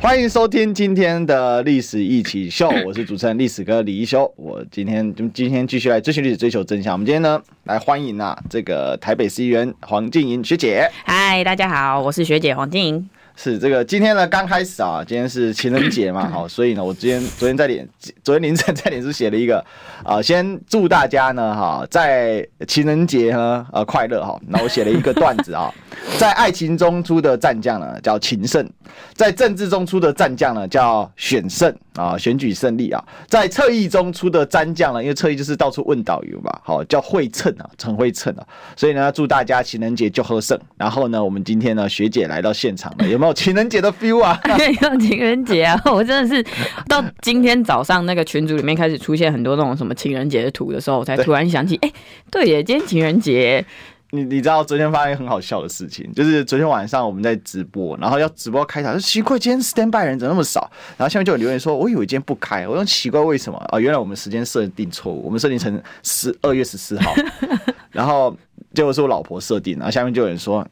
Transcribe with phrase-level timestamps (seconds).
[0.00, 4.32] 欢迎收听今天的历史一起秀， 我是主持人历史哥李一修。
[4.36, 6.92] 我今天就今天继续来追寻历史，追求真相。
[6.92, 10.88] 我们今天呢，来欢迎啊，这个台北市议员黄静莹学姐。
[11.04, 13.08] 嗨，大家好，我是学姐黄静莹。
[13.40, 17.88] 是这个今天呢，刚开始啊，今天是情人节嘛， 好，所以呢，我今天昨天在脸，
[18.24, 19.64] 昨天凌晨在脸书写了一个
[20.02, 24.36] 啊，先祝大家呢，哈，在情人节呢，呃，快乐哈。
[24.48, 25.72] 那我写了一个段子啊，
[26.18, 28.66] 在爱情中出的战将呢，叫情圣；
[29.14, 38.44] 在政治中出的战将呢，叫选胜啊，选举胜利啊；在侧翼中出的战将呢，因为侧翼就是到处问导游嘛，好，叫会称啊，陈会称啊。
[38.74, 40.58] 所以呢，祝大家情人节就喝胜。
[40.76, 43.27] 然后呢，我们今天呢，学姐来到现场了，有没有？
[43.32, 44.40] 情人节的 feel 啊，
[44.82, 45.80] 有情人节啊！
[45.86, 46.44] 我真的是
[46.88, 51.92] 到今天早上那个群组里面开始出现很多那种什么情人节的图的时候，我才突然想起，哎，
[52.30, 53.64] 对耶，今天情人节。
[54.10, 60.70] 你你知道昨天发生一个很好笑的事情，就是昨天晚上我们在直播，然后要直播开场，就奇怪今天 stand by 人怎么那么少？
[60.96, 63.78] 然后下面就有留言说，我以为今天不开，我说奇怪为什么啊？
[63.78, 67.14] 原来我们时间设定错误，我们设定成十二月十四号，
[67.92, 68.34] 然后
[68.72, 70.66] 结果是我老婆设定，然后下面就有人说。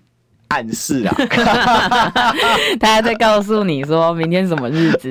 [0.48, 1.14] 暗示啊，
[2.78, 5.10] 他还在告诉你说明天什么日子？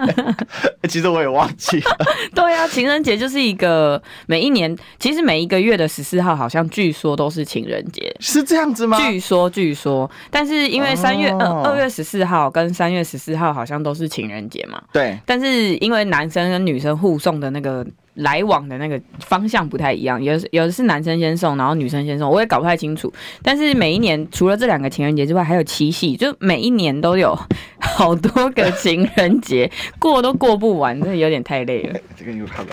[0.88, 1.96] 其实我也忘记了。
[2.34, 8.98] 对啊，情人节就是一个每一年，其实每一个月的十四号好像据说都是情人节，是这样子吗？
[8.98, 14.80] 据说，据说，但是因为三月二二月十四号跟三月十四号好像都是情人节嘛。
[14.92, 15.18] 对。
[15.26, 17.86] 但是因为男生跟女生互送的那个。
[18.16, 23.12] 来往的那个方向不太一样，有有的是男生先送，然后女生先送，我也搞不太清楚。
[23.42, 27.38] 但是每一年除了这两个情人节之外，还有七夕，就每一年都有
[27.78, 32.00] 好多个情人节，过都过不完，真的有点太累了。
[32.16, 32.64] 这个又看。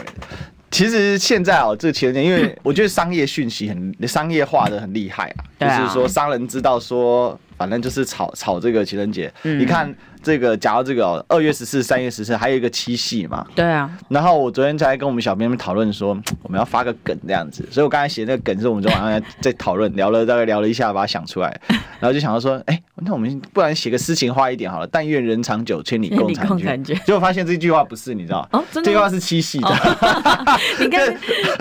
[0.71, 9.93] 其实现在哦，这个情人节，因为我觉得商业讯息很商业化的很厉害啊，就是说商人知道说，反正就是炒炒这个情人节，你看。
[10.23, 13.45] 这个，假如这个二月十四、三月十四，还有一个七夕嘛？
[13.53, 13.89] 对啊。
[14.07, 21.59] 然后我昨天才跟我们小编们讨论说，我们要发个梗这样子，所以我刚才写那个梗是我们昨晚上在讨论，聊了大概聊了一下，把它想出来，
[21.99, 26.83] 然后就想到说，哎，那我们不然写个诗情画意一点好了，但愿人长久， 千里共婵娟。
[27.05, 28.47] 结果发现这句话不是，你知道？
[28.53, 28.89] 哦，真的。
[28.89, 29.67] 这句话是七夕的。
[29.67, 31.13] 哦、 你看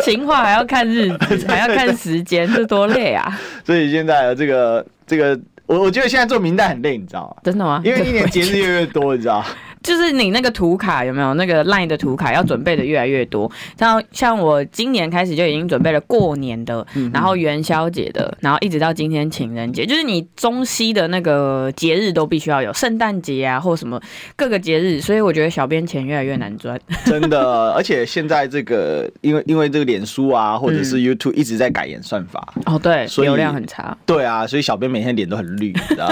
[0.05, 3.37] 情话还要看日子， 还要看时间，这多累啊！
[3.65, 5.39] 所以现在这个这个。
[5.73, 7.37] 我我觉得现在做明代很累，你知道吗？
[7.43, 7.81] 真的吗？
[7.83, 9.43] 因为一年节日越来越多，你知道。
[9.83, 24.01] 就是你那个图卡有没有那个 LINE 的图卡要准备的越来越多，像像我今年开始就已经准备了过年的，然后元宵节的，然后一直到今天情人节，就是你中西的那个节日都必须要有，圣诞节啊或什么
[24.37, 26.79] 各个节日，所以我觉得小编钱越来越难赚。
[27.05, 33.97] 真的，而且现在这个因为因为这个脸书啊或者是 YouTube 一直在改演算法，哦对，所以流量很差。
[34.07, 36.09] 对啊，所以小编每天脸都很绿，你知道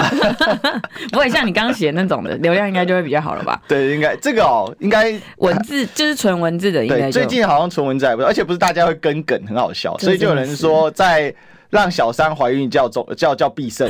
[1.11, 3.60] 不会像你刚刚写那种的流量应该就会比较好了吧？
[3.67, 7.09] 对，应该这个哦，应该文字就是纯文字的应该。
[7.11, 11.33] 最近好像纯文字还不，而且不是大家会跟梗，很好笑，所以就有人说，在
[11.69, 13.89] 让小三怀孕叫中叫叫必胜，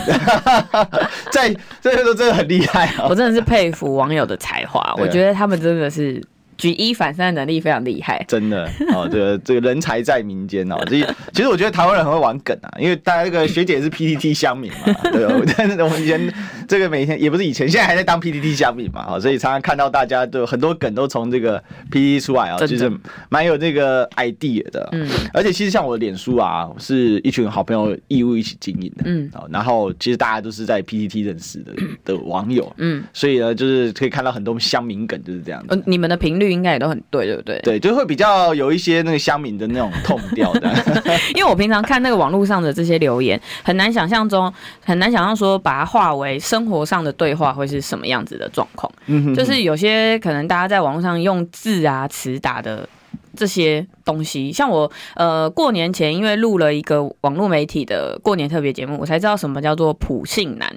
[1.31, 3.07] 在这个都真的很厉害啊！
[3.09, 6.21] 我真的是佩服网友的才华，我觉得他们真的是。
[6.61, 10.77] 举一反三的能力非常厉害，真的哦，这个这个人才在民间哦。
[10.85, 11.01] 这
[11.33, 15.53] 其实我觉得台湾人很会玩梗啊，因为大家这个学姐是 PTT 乡民嘛，对吧？
[15.57, 16.31] 但是我们以前
[16.67, 22.91] 这个每天也不是以前，现在还在当 PTT 乡民嘛，所以常常看到大家都很多梗都从这个 PTT 出来啊，其实
[23.29, 24.87] 蛮有这个 idea 的。
[24.91, 29.03] 嗯，而且其实像我的脸书啊，是一群好朋友义务一起经营的。
[29.05, 31.73] 嗯，哦然后其实大家都是在 PTT 认识的
[32.05, 32.71] 的网友。
[32.77, 35.75] 嗯，所以呢，就是可以看到很多乡民梗就是这样子。
[35.75, 36.50] 嗯，你们的频率。
[36.51, 37.59] 应该也都很对，对不对？
[37.59, 40.71] 对，就会比较有一些那个乡民的那种痛调的。
[41.35, 44.51] 因为我平常看那个网络上的这些留言，很难想象中，
[44.83, 48.91] 很难想象说把它化为生活上的对话会是什么样子的状况。
[49.07, 52.87] 嗯哼，就是有些可能大家在网络上用字啊词打的
[53.35, 60.73] 这些东西，像我呃过年前因为录了一个网络媒体的过年特别节目，我才知道什么叫做普信男。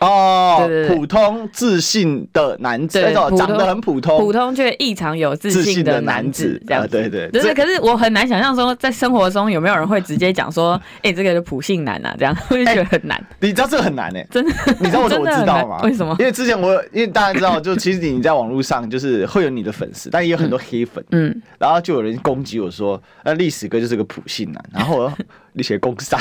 [0.00, 7.30] 哦，对对对，普通自信的男子，那种长得很普通，普通却异常有自信的男子，这样子，对对。
[7.30, 13.22] 就是，可是我很难想象说，在生活中有没有人会直接讲说，哎，这个是普信男啊，这样， 我就觉得很难。
[13.40, 15.80] 你知道这个很难哎，真的，你知道我怎么知道吗？
[15.82, 16.14] 为什么？
[16.18, 25.10] 因为之前我，因为大家知道，就其实你在网络上就是会有你的粉丝，但也有很多黑粉，嗯，然后就有人攻击我说，那历史哥就是个普信男，然后。
[25.54, 26.20] 你写工商，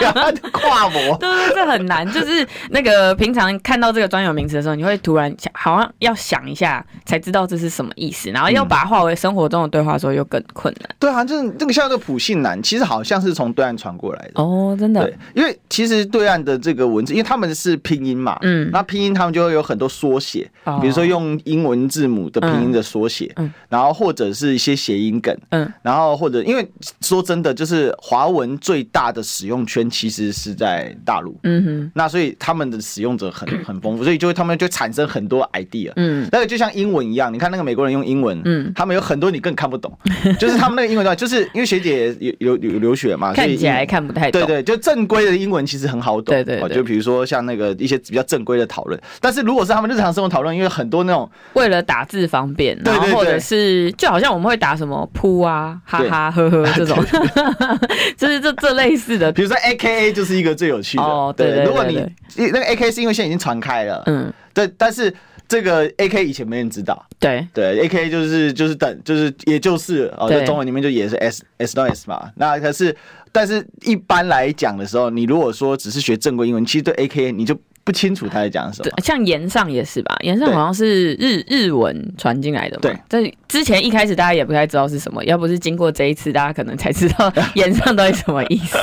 [0.52, 2.06] 跨模，对对，这很难。
[2.12, 10.88] 就是那个平常看到这个专有名词的时候，你会突然想，好像要想一下才知道这是什么意思，然后要把它化为生活中的对话的时候又更困难。
[10.98, 15.02] 对啊，就是这个像这个普信男，其实好像是从对岸传过来的哦，真的。
[15.02, 20.50] 对，因为其实对岸的这个文字，因为他们是拼音嘛，嗯，那拼音他们就会有很多缩写，
[20.80, 26.68] 比如说用英文字母的拼音的缩写，嗯，然后或者是一些谐音梗，嗯，然后或者因为
[27.00, 39.96] 说真的，就是华文最大的使用圈其实是在大陆，嗯哼，那所以他们的使用者很 很丰富，所以就会他们就产生很多 idea，嗯，那个就像英文一样，你看那个美国人用英文，嗯，他们有很多你更看不懂，
[40.40, 56.96] 就是他们那个英文的话，就是因为学姐有有有留学嘛，看起来看不太懂，对对，就正规的英文其实很好懂，对对，就比如说像那个一些比较正规的讨论，但是如果是他们日常生活讨论，因为很多那种为了打字方便，然后或者是就好像我们会打什么噗啊、哈哈、呵呵这种，
[58.16, 61.96] 就是这这类似的，比如说 A K A 就是一个最有趣的，哦，对，如果你
[62.36, 65.14] 那个 A K 是因为现在已经传开了，嗯，对，但是
[65.46, 67.46] 这个 A K 以前没人知道，对。
[67.52, 72.96] 对，A K 就是就是等就是也就是哦，在中文里面就也是 S S 到 S 嘛，那可是。
[73.36, 77.58] 但是一般来讲的时候，你如果说只是学正规英文，其实对 AKA 你就。
[77.84, 80.16] 不清楚他在讲什么，像岩上也是吧？
[80.20, 82.80] 岩上好像是日日文传进来的嘛。
[82.82, 88.78] 对，但之前一开始大家也不太知道是什么，要不是经过这一次，大家可能才知道 岩上到底什么意思。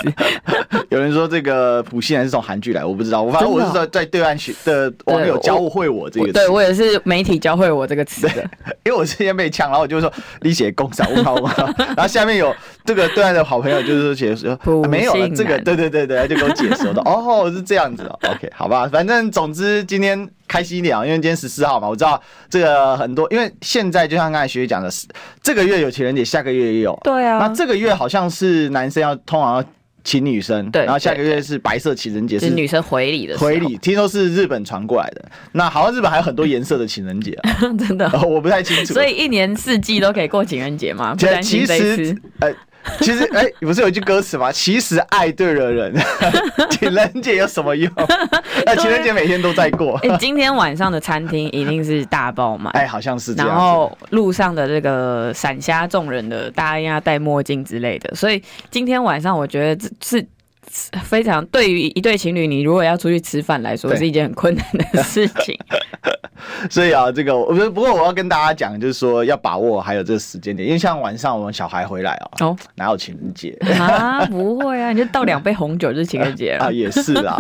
[0.90, 8.48] 有人说这个普信男是从韩剧来，我不知道，我反正我是在在对岸学的网友教会我这个词，对我也是媒体教会我这个词的，
[8.86, 10.12] 因为我之前被呛，然后我就说
[10.42, 14.58] 你写工商，我靠我靠，然后下面有这个对岸的好朋友就是写说
[14.90, 18.88] 没有了这个，对对对对，就给我解说的 哦是这样子的，OK 好吧。
[18.92, 24.90] 反正总之今天开心一点啊，因为今天十四号嘛，我知道这个很多，因为现在就像刚才学姐讲的，
[25.42, 27.00] 这个月有情人节，下个月也有。
[27.04, 27.38] 对啊。
[27.40, 29.64] 那这个月好像是男生要通常要
[30.04, 30.84] 请女生，对。
[30.84, 33.38] 然后下个月是白色情人节，是女生回礼的。
[33.38, 35.24] 回礼，听说是日本传过来的。
[35.52, 38.94] 那好像日本还有很多颜色的情人节啊， 真的，我不太清楚。
[38.94, 41.14] 所以一年四季都可以过情人节吗？
[41.14, 42.22] 不担心这一次。
[43.02, 44.52] 其实，哎、不是有一句歌词吗？
[44.52, 45.94] 其实爱对了人，
[46.72, 47.92] 情人节有什么用？
[48.66, 49.98] 那情人节每天都在过。
[50.04, 52.72] 哎、欸，今天晚上的餐厅一定是大爆满。
[52.74, 53.48] 哎、欸，好像是这样。
[53.48, 58.14] 然后路上的这个闪瞎众人的，大家应该要戴墨镜之类的。
[58.16, 60.28] 所以今天晚上，我觉得这是。
[61.04, 65.58] 非常对于一对情侣，你如果要出去吃饭来说，是一件很困难的事情。
[66.72, 74.26] 所以啊，这个我觉得，不过我要跟大家讲，就是说要把握还有这个时间点，因为像晚上我们小孩回来啊，哦，哪有情人节啊？
[74.26, 77.38] 不会啊，你就倒两杯红酒就是情人节了啊，也是啊，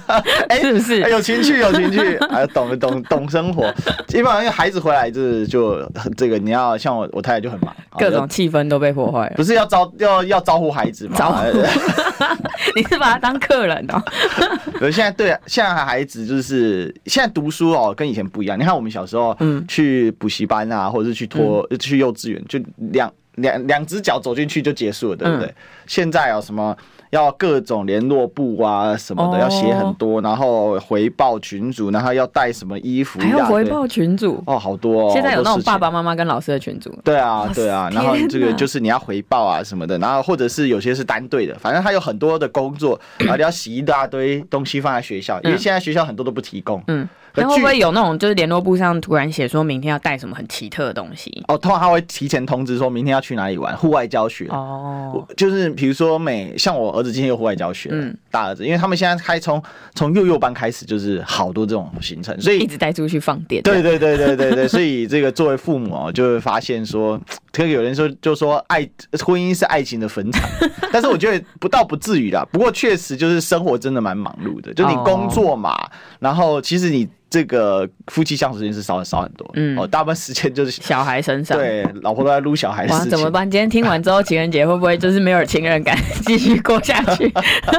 [0.48, 1.00] 哎，是不是？
[1.10, 3.70] 有情趣，有情趣，还懂懂懂生活。
[4.06, 5.84] 基本上因为孩子回来就是就
[6.16, 9.34] 这个，你要像我我太太就很忙，各种气氛都被破坏了。
[9.36, 11.16] 不是要招要要招呼孩子吗？
[11.18, 11.48] 招呼。
[12.74, 14.02] 你是把他当客人哦？
[14.90, 18.58] 现在对，现在孩子就是现在读书哦，跟以前不一样。
[18.58, 22.58] 你看我们小时候，嗯，去补习班啊，或者是去托、嗯、去幼稚园，就
[22.92, 25.46] 两两两只脚走进去就结束了，对不对？
[25.46, 25.54] 嗯、
[25.86, 26.76] 现在有什么？
[27.10, 35.10] 要各种联络簿啊什么的，oh, 要写很多，然后回报群主，然后要带什么衣服，还要回报群主哦，好多哦。
[35.12, 36.90] 现在有那种爸爸妈妈跟老师的群主。
[37.02, 46.82] 对啊，对啊，然后这个就是你要回报啊什么的，然后或者是有些是单对的，反正他有很多的工作，然后你要洗一大堆东西放在学校，因为现在学校很多都不提供。
[46.88, 47.08] 嗯。
[47.27, 51.44] 然后会不会有那种就是联络簿上突然写说明天要带什么很奇特的东西？
[51.48, 54.46] 哦，通常他会提前通知说明天要去哪里玩，户外教学。
[54.48, 59.62] 哦，就是比如说每像我儿子今天有户外教学，嗯，大儿子，因为他们现在开从
[59.94, 63.62] 从幼幼班开始就是好多这种行程，所以一直带出去放电。
[63.62, 67.20] 对对对对对对， 所以这个作为父母哦，就会发现说，
[67.52, 68.88] 可有人说就说爱
[69.24, 70.48] 婚姻是爱情的坟场，
[70.92, 72.46] 但是我觉得不到不至于啦。
[72.50, 75.76] 不过确实就是生活真的蛮忙碌的，就你工作嘛，
[76.18, 77.08] 然后其实你。
[77.30, 82.86] 这个夫妻相处时间是少很少很多，嗯，哦，大部分时间就是小孩身上，对，老婆都在撸小孩。
[82.86, 83.48] 哇，怎么办？
[83.48, 87.28] 今天听完之后，情人节会不会就是没有情人感，继续过下去？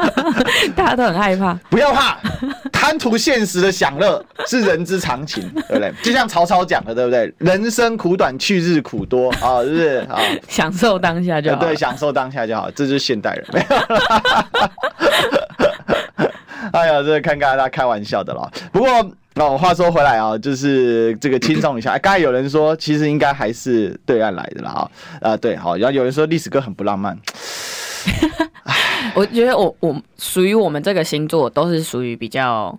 [0.75, 1.53] 大家都很害怕。
[1.69, 2.17] 不要怕，
[2.71, 5.91] 贪图现实的享乐是人之常情， 对不对？
[6.03, 7.33] 就像曹操讲的，对不对？
[7.39, 10.19] 人生苦短，去日苦多啊，是不是啊？
[10.47, 13.65] 享受当下就好，对，享受当下就好，这就是现代人。
[16.79, 18.51] 哎呀，这看看大家开玩笑的了。
[18.71, 18.89] 不过。
[19.35, 21.97] 那我话说回来啊，就是这个轻松一下。
[21.99, 24.89] 刚才有人说，其实应该还是对岸来的啦
[25.21, 25.77] 啊，对，好。
[25.77, 27.17] 然后有人说历史哥很不浪漫，
[29.15, 32.77] 我觉得我我属于我们这个星座都是属于比较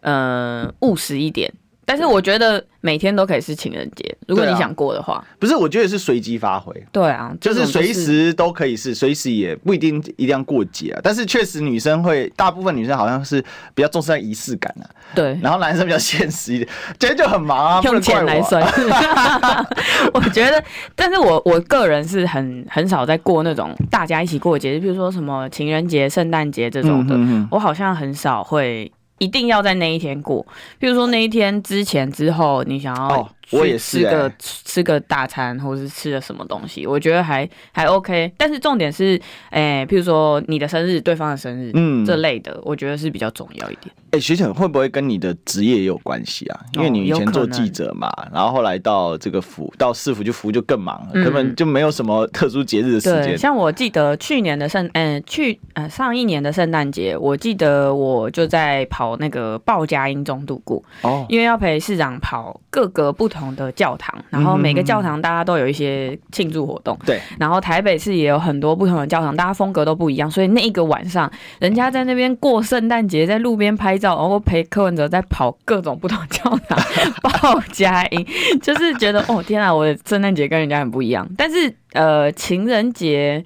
[0.00, 1.50] 嗯、务实一点，
[1.88, 5.24] 但是我觉得每天都可以是情人节，如果你想过的话。
[5.38, 6.74] 不是，我觉得是随机发挥。
[6.90, 11.00] 对啊，就是随时都可以是，随时也不一定一定要过节啊。
[11.00, 13.40] 但是确实女生会，大部分女生好像是
[13.72, 14.84] 比较重视在仪式感啊。
[15.14, 18.60] 对，然后男生比较现实一点，今天就很忙啊， 用钱来算。
[20.12, 20.62] 我觉得，
[20.96, 27.16] 但是我我个人是很很少在过那种大家一起过节，比如说什么情人节、圣诞节这种的，
[27.52, 28.90] 我好像很少会。
[29.18, 30.44] 一定要在那一天过，
[30.78, 38.30] 比如说那一天之前之后，你想要去吃个、哦欸、吃个大餐，或者是吃了什么东西，我觉得还还 OK。
[38.36, 39.20] 但是重点是，
[39.50, 43.94] 哎、欸，譬如说你的生日，对方的生日，嗯，这类的，我觉得是比较重要一点。
[44.16, 46.60] 哎、欸，学长会不会跟你的职业也有关系啊？
[46.72, 53.36] 因为你以前做记者嘛，哦、然后后来到这个服到市府就服就更忙了，嗯、根本就没有什么特殊节日的时间。
[53.36, 74.05] 像我记得去年的圣，嗯、欸，去呃上一年的圣诞节，我记得我就在跑那个报佳音中度过哦，因为要陪市长跑各个不同的教堂，然后每个教堂大家都有一些庆祝活动，对、嗯，然后台北市也有很多不同的教堂，大家风格都不一样，所以那一个晚上，人家在那边过圣诞节，在路边拍照。
[74.14, 76.78] 然后陪柯文哲在跑各种不同教堂
[77.22, 78.26] 报佳音，
[78.62, 81.26] 就是觉得哦天啊，我的圣诞节跟人家很不一样。
[81.36, 83.42] 但是呃，情人节，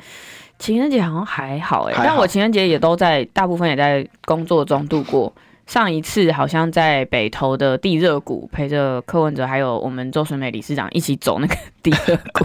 [0.58, 5.32] 情人节好像还好哎，但我情人节也都在大部分也在工作中度过。
[5.70, 12.44] 上一次好像在北投的地热谷，陪着柯文哲还有我们周水美理事长一起走那个地热谷，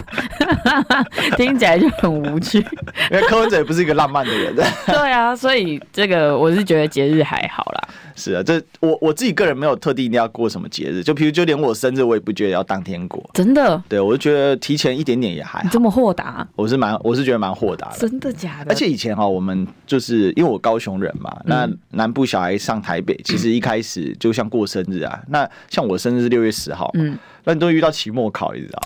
[1.36, 2.58] 听起来就很无趣。
[3.10, 4.54] 因为柯文哲也不是一个浪漫的人。
[4.86, 7.88] 对啊，所以这个我是觉得节日还好啦。
[8.14, 13.28] 是啊，这我我自己个人没有特地一定要过什么节日，就比如就连我生日我也不觉得要当天过。
[13.34, 13.82] 真的？
[13.88, 15.64] 对，我就觉得提前一点点也还好。
[15.64, 16.46] 你这么豁达？
[16.54, 17.98] 我是蛮，我是觉得蛮豁达的。
[17.98, 18.70] 真的假的？
[18.70, 25.20] 而且以前哈，我们就是因为我高雄人嘛，那南部小孩上台北，其实一开始就像过生日啊。
[25.28, 28.82] 那像我生日是六月十号，嗯，那你都遇到期末考，你知道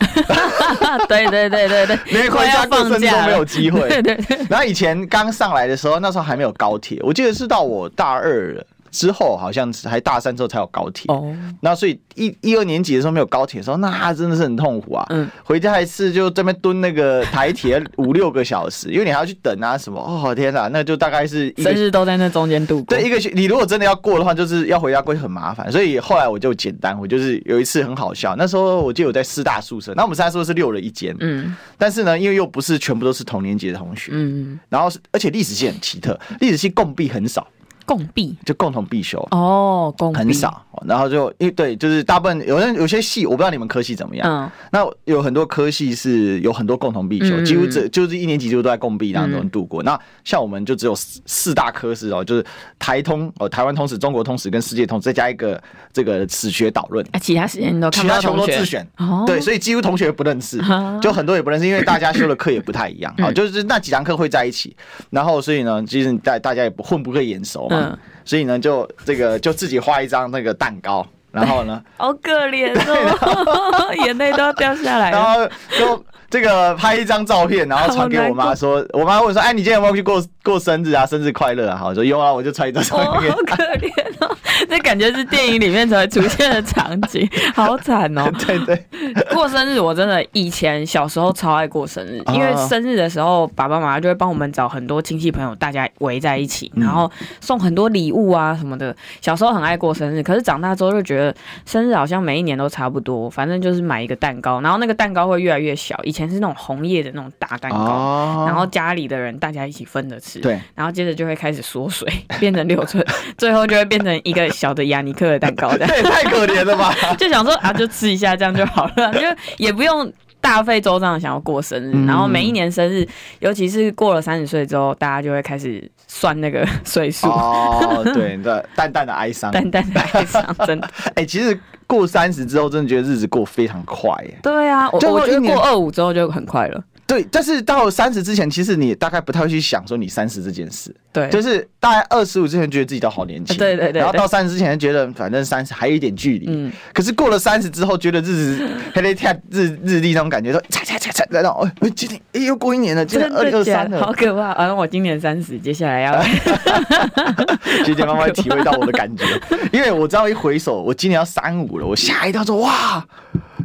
[0.89, 0.99] 吗？
[1.09, 3.89] 对对对对对，连回家过生日都没有机会。
[3.91, 4.39] 对对对。
[4.49, 8.67] 然后以前刚上来的时候，那时候还没有高铁，我记得是到我大二了。
[8.91, 15.07] 之后好像是还大三之后才有高铁哦，那所以一一二年级的时候没有高铁的时候，那真的是很痛苦啊。
[15.11, 20.01] 嗯，回家一次就这边蹲那个台铁五六个小时，因为你还要去等啊什么。
[20.01, 22.97] 哦天哪，那就大概是生日都在那中间度过。
[22.97, 25.71] 对，一个你如果真的要过的话，就是要回家过去很麻烦。
[25.71, 28.35] 所以后来我就简单，我就是有一次很好笑。
[28.37, 37.47] 那时候我记得我在师大宿舍，那我们师大宿舍是六人一间，嗯，但是呢，因为又不是全部都是同年级的同学，嗯，然后而且历史系很奇特，历史系共币很少。
[37.91, 39.19] 共毕就共同必修。
[39.33, 49.83] 哦，共很少，然后就因为对，就是大部分有人有些系我不知道你们科系怎么样，嗯，那有很多科系是有很多共同必修，几乎这就是一年级就都在共毕当中度过。
[49.83, 52.47] 那像我们就只有四四大科是哦，就是
[52.79, 55.61] 台通哦，台湾通史、中国通史跟世界通史，再加一个
[55.93, 57.05] 这个史学导论。
[57.21, 58.87] 其他时间都其他全部都自选。
[58.99, 60.63] 哦，对，所以几乎同学不认识，
[61.03, 64.77] 就很多也不认识，因为大家修的课也不太一样啊，就是那几堂课会在一起，
[65.11, 67.80] 然后所以呢，其实大大家也不混不会眼熟嘛。
[67.81, 75.47] 嗯，所以呢，就这个就自己画一张那个蛋糕，然后呢， 好可怜哦， 眼泪都要掉下来，然后
[75.79, 81.05] 就这个拍一张照片，然后 传给我妈说，我妈问说，哎，你今天有没有去过过生日啊？
[81.05, 81.77] 生日快乐啊！
[81.77, 83.31] 好，我说有啊，我就传一张照片。
[83.33, 84.37] 好可怜哦。
[84.69, 88.31] 这感觉是电影里面才会出现的场景， 好惨哦！
[88.47, 88.87] 对对，
[89.33, 97.11] 过生日我真的以前小时候超爱过生日，因为生日的时候爸爸妈妈就会帮我们找很多亲戚朋友，大家围在一起，然后
[97.41, 98.95] 送很多礼物啊什么的。
[99.23, 101.35] 小时候很爱过生日，可是长大之后就觉得
[101.65, 105.99] 生日好像每一年都差不多，反正就是买一个蛋糕，然后那个蛋糕会越来越小。
[106.05, 112.07] 以前是那种红叶的那种大蛋糕，然后家里的人大家一起分着吃，对，然后接着就会开始缩水，
[112.39, 113.03] 变成六寸，
[113.39, 114.51] 最后就会变成一个。
[114.61, 116.95] 小的亚尼克的蛋糕， 这也太可怜了吧！
[117.17, 119.21] 就想说啊，就吃一下这样就好了，就
[119.59, 121.93] 也不用大费周章想要过生日。
[121.95, 123.07] 嗯、然后每一年生日，
[123.41, 127.29] 尤其是过了三十岁之后，大家就会开始算那个 岁数。
[127.29, 130.91] 哦，对，的淡淡的哀伤，淡淡的哀伤，真的。
[131.09, 134.39] 哎、欸，其实过三十之后，真的觉得日子过非常快耶。
[134.43, 136.83] 对啊，我我觉得过二五之后就很快了。
[137.11, 140.95] 对，但是到三十之前，其实你大概不太会去想说你三十这件事。
[141.13, 146.47] 对，就是大概二十五之前觉得自己都好年轻，对对对，然后到三十之前觉得反正三十还有一点距离。
[146.49, 154.53] 嗯，可是过了三十之后，觉得日子还得跳日日历那种感觉，说踩踩踩踩，然后哎，今天哎又过一年了，今年二零二三了，好可怕！
[154.53, 156.23] 啊，我今年三十，接下来要
[157.85, 159.25] 姐姐慢慢体会到我的感觉，
[159.73, 163.05] 因为我知道一回首，我今年要三五了，我吓一跳说哇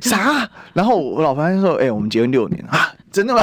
[0.02, 0.50] 啥？
[0.74, 2.92] 然后我老婆就说，哎，我们结婚六年啊。
[3.12, 3.42] 真的吗？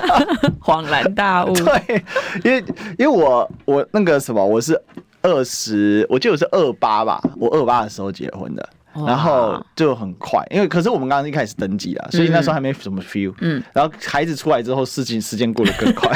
[0.60, 1.54] 恍然大悟。
[1.56, 2.04] 对，
[2.44, 2.64] 因为
[2.98, 4.78] 因为我我那个什么，我是
[5.22, 8.68] 二十，我记得我是二八吧，我二八的时候结婚的。
[9.04, 13.34] 然后就很快，因为可是我们刚刚一开始登记了，所以那时候还没什么 feel。
[13.40, 16.10] 嗯，然后孩子出来之后，事情时间过得更快。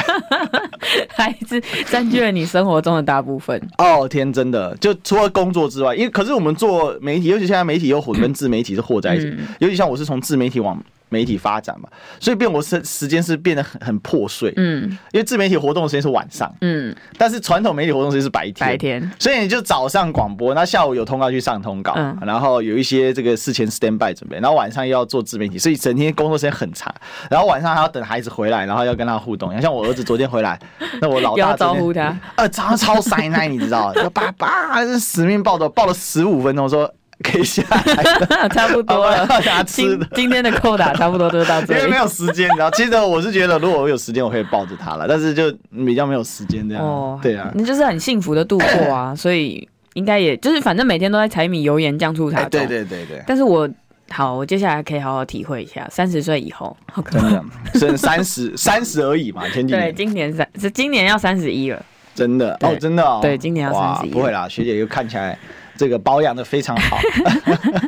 [1.15, 3.61] 孩子占据了你生活中的大部分。
[3.77, 10.81] 哦天，真的，就除了工作之外，因为可是我们做媒体，尤其现在媒体又混跟自媒体是混在一起，嗯、尤其像我是从自媒体往。
[11.11, 11.89] 媒体发展嘛，
[12.21, 26.93] 所以变我时时间是变得很很破碎，嗯，因为自媒体活动的时间是晚上，嗯，但是传统媒体活动时间是白天，白天，所以你就早上广播，那下午有通告去上通告，嗯，然后有一些这个事前 stand by 准备，然后晚上又要做自媒体，所以整天工作时间很长，
[27.29, 30.57] 然后晚上还要等孩子回来，然后要跟他互动，像我儿子昨天回来，
[31.01, 36.89] 那我老大 要招呼他，呃，早上超塞奶，你知道， 爸爸是死命抱着，抱了十五分钟说。
[37.21, 39.27] 可以下来， 差不多了。
[39.65, 42.69] 今今天的扣打差不多就到这里，因为没有时间，你知道。
[42.71, 45.51] 其实我是觉得，如果我有时间，我可以抱着他了，但是就
[45.85, 46.83] 比较没有时间这样。
[46.83, 52.43] 哦，对啊，那就是很幸福的度过啊， 所以应该也就是反正每天都在柴米油盐酱醋茶。
[52.49, 53.21] 对对对对。
[53.27, 53.69] 但是我
[54.09, 56.75] 好，我接下来可以好好体会一下三十岁以后，
[57.09, 57.43] 真的，
[57.75, 59.81] 剩三十三十而已嘛，前几年。
[59.81, 61.81] 对，今年三是今年要三十一了，
[62.13, 65.37] 真的哦，真的哦，对，今年要三十一，不会啦，学姐又看起来。
[65.81, 66.99] 这个保养的非常好，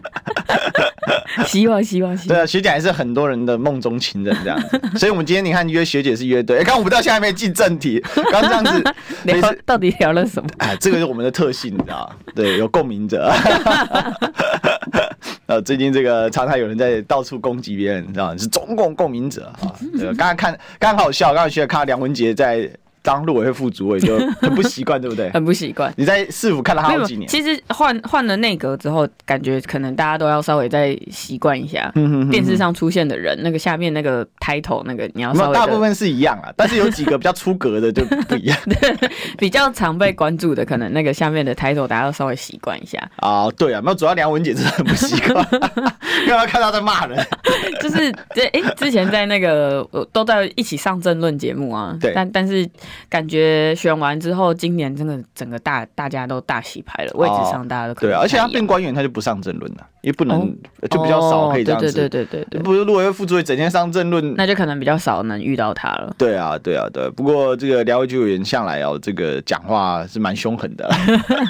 [1.46, 2.36] 希望希望希望。
[2.36, 6.58] 对啊，学姐还是很多人的梦中情人这样子，所以我们今天你看约学姐是约对。
[6.58, 8.84] 哎，刚我们到现在还没进正题，刚这样子
[9.26, 10.50] 聊到底聊了什么？
[10.58, 13.32] 哎，这个是我们的特性，你知道对，有共鸣者。
[15.46, 19.76] 呃， 最近这个常常有人在到处攻击别人，你知道是中共共鸣者啊。
[19.96, 22.68] 对，刚刚看刚好笑，刚刚学姐看到梁文杰在。
[23.04, 25.30] 当陆委会副主委就 很不习惯，对不对？
[25.32, 25.94] 很不习惯。
[25.98, 31.92] 你在市府看了他好几年，其实换换了内阁之后，感觉可能大家都要稍微再习惯一下。
[32.32, 35.54] 电视上出现的人，那个下面那个 title 那个你要稍微。
[35.54, 38.58] 大部分是一样啊，但是有几个比较出格的就不一样。
[38.66, 42.98] 对， 比较常被关注的，可能那个下面的 title 大家要稍微习惯一下。
[43.18, 45.46] 啊，对啊，那主要梁文杰真的很不习惯，
[46.26, 47.22] 刚刚看到在骂人。
[47.82, 52.66] 就是这哎，之前在那个都在一起上政论节目啊，对，但但是。
[53.10, 58.12] 感觉选完之后，今年真的整个大大家都大洗牌了，位置上大家都可以、哦。
[58.12, 61.92] 对，而且他变官员，他就不上政论了，因为不能、哦、就比较少可以这样子。
[61.92, 66.14] 对对对对对，不是陆委会副主委整天上政论，那就可能比较少能遇到他了。
[66.18, 67.10] 对啊，对啊，对。
[67.12, 70.90] 不过这个廖委员向来哦，这个讲话是蛮凶狠的，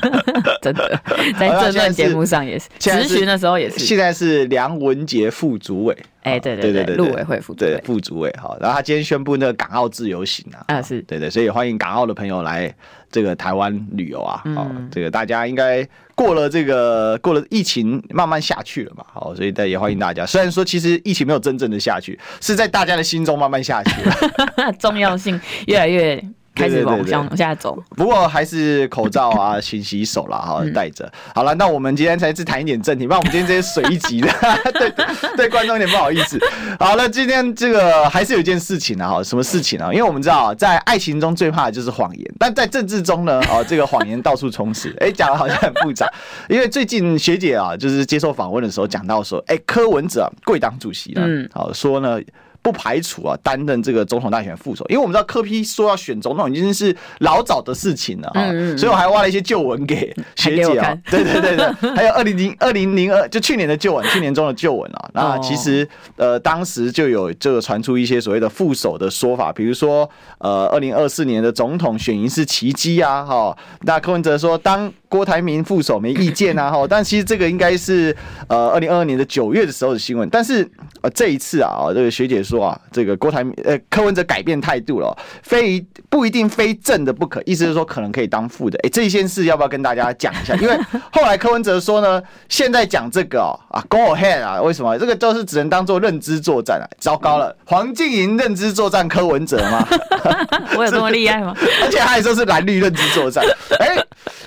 [0.62, 1.02] 真的，
[1.40, 3.80] 在政论节目上也是，咨询的时候也是。
[3.80, 5.98] 现在是梁文杰副主委。
[6.22, 12.74] 哎，对对对对，陆委会副主委，副主委哈，然后他今天宣布那个港澳自由行啊，啊是对对，所以欢迎港澳的朋友来
[13.12, 20.26] 这个台湾旅游啊，好，这个大家应该过了这个过了疫情慢慢下去了嘛，好，所以大也欢迎大家。
[20.26, 26.24] 虽然说其实疫情没有真正的下去，是在大家的心中慢慢下去了， 重要性越来越。
[26.56, 31.12] 开始往向下走，不过还是口罩啊， 勤洗手啦，哈，戴着。
[31.34, 34.30] 好了，那我们今天才是谈一点正题，不然我们今天这些水一集的，
[34.74, 34.94] 对
[35.36, 36.40] 对观众有点不好意思。
[36.80, 39.92] 好了，今天这个还是有一件事情啊，哈，什么事情啊？
[39.92, 44.96] 因为我们知道，在爱情中最怕的就是谎言，但在政治中呢， 哦，这个谎言到处充斥。
[45.00, 46.08] 哎，讲的好像很复杂，
[46.48, 52.20] 因为最近学姐啊，就是接受访问的时候讲到说，哎，柯文哲贵党主席呢，好说呢。
[52.64, 74.92] 不排除啊，担任这个总统大选副手，因为我们知道柯批说要选总统已经是老早的事情了啊，嗯嗯，所以我还挖了一些旧闻给学姐啊，对对对对， 还有二零零二零零二就去年的旧闻，去年中的旧闻啊，那其实呃当时就有这个传出一些所谓的副手的说法，比如说呃二零二四年的总统选赢是奇迹啊，哈，那柯文哲说当。
[75.14, 78.16] 郭台铭副手没意见啊，哈，但其实这个应该是
[78.48, 80.68] 呃二零二二年的九月的时候的新闻，但是
[81.04, 90.54] 呃这一次啊，这个学姐说啊，这个郭台铭呃柯文哲改变态度了，非不一定非正的不可，意思是说可能可以当副的，哎，这件事要不要跟大家讲一下？
[90.58, 90.78] 因为
[91.12, 94.98] 后来柯文哲说呢，现在讲这个哦啊，go ahead 啊，为什么？
[94.98, 99.88] 这个都是只能当做认知作战啊，糟糕了，黄静莹认知作战柯文哲吗？
[100.78, 101.56] 我有这么厉害吗？
[101.84, 103.44] 而且他还说是蓝绿认知作战，
[103.80, 103.98] 哎，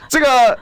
[0.09, 0.59] 这个。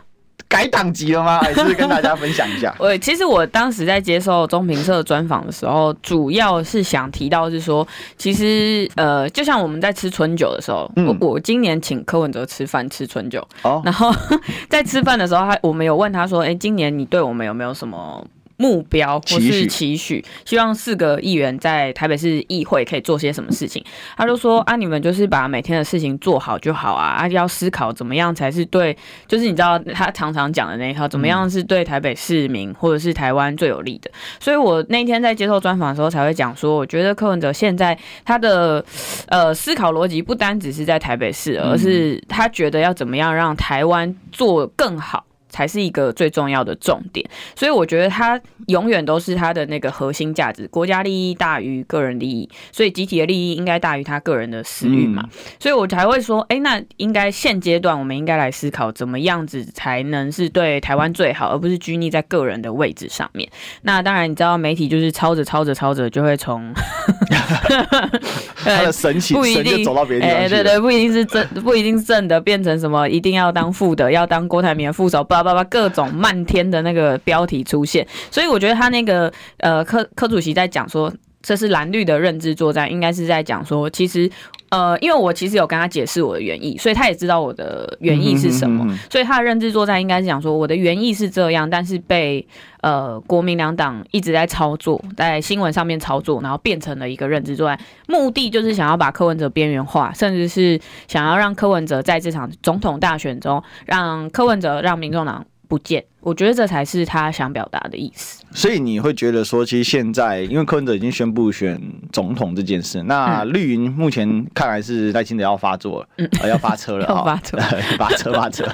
[0.54, 1.40] 改党籍了吗？
[1.40, 2.72] 还是跟大家分享一下？
[2.78, 7.86] 我其实我当时在接受中评社专访的时候，主要是想提到是说，
[8.16, 14.14] 其实呃，就像我们在吃春酒的时候，嗯、我我今年请柯文哲吃饭吃春酒，哦、然后
[14.70, 18.24] 在吃饭的时候，他我们有问他说，哎、欸，今年你对我们有没有什么？
[18.56, 23.84] 目标或是期许，希望四个议员在台北市议会可以做些什么事情。
[24.16, 34.10] 他就说啊，你们就是把每天的事情做好就好啊，啊，要思考怎么样才是对，就是你知道他常常讲的那一套，怎么样是对台北市民或者是台湾最有利的。
[34.38, 38.84] 所以我那天在接受专访的时候才会讲说，我觉得柯文哲现在他的
[39.28, 45.24] 呃思考逻辑不单只是在台北市，而是他觉得要怎么样让台湾做更好。
[45.54, 47.24] 才是一个最重要的重点。
[47.54, 55.22] 所以我觉得他永远都是他的那个核心价值，国家利益大于个人利益，所以集体的利益应该大于他个人的私欲嘛。
[55.24, 63.48] 嗯、所以我才会说，哎、欸，那应该现阶段我们应该来思考怎么样子才能是对台湾最好，而不是拘泥在个人的位置上面。
[63.82, 66.74] 那当然，你知道媒体就是抄着抄着抄着就会从
[68.56, 70.36] 他的神奇 不一定走到别地方去。
[70.36, 78.06] 哎，对对，不一定是正，不一定是正的，变成什么一定要当副的，要当郭台铭的副手，叭各种漫天的那个标题出现。
[78.30, 81.12] 所以我觉得他那个呃柯柯主席在讲说。
[81.44, 84.28] 这是蓝绿的认知作战，应该是在讲说，其实，
[84.70, 92.44] 呃，因为我其实有跟他解释我的原意，所以他也知道我的原意是什么，所以他的认知作战应该是讲说，我的原意是这样，但是被
[92.80, 97.78] 呃国民两党一直在操作，在新闻上面操作，然后变成了一个认知作战，
[98.08, 106.02] 目的就是想要把柯文哲边缘化，甚至是想要让柯文哲在这场总统大选中，让柯文哲让民众党不见。
[106.24, 108.42] 我觉得这才是他想表达的意思。
[108.52, 111.80] 所以你会觉得说，其实现在因为柯文哲已经宣布选
[112.12, 117.58] 总统这件事，那绿营目前看来是赖清德要发作了，嗯，要发车了， 要发车，
[117.98, 118.64] 发车，发车。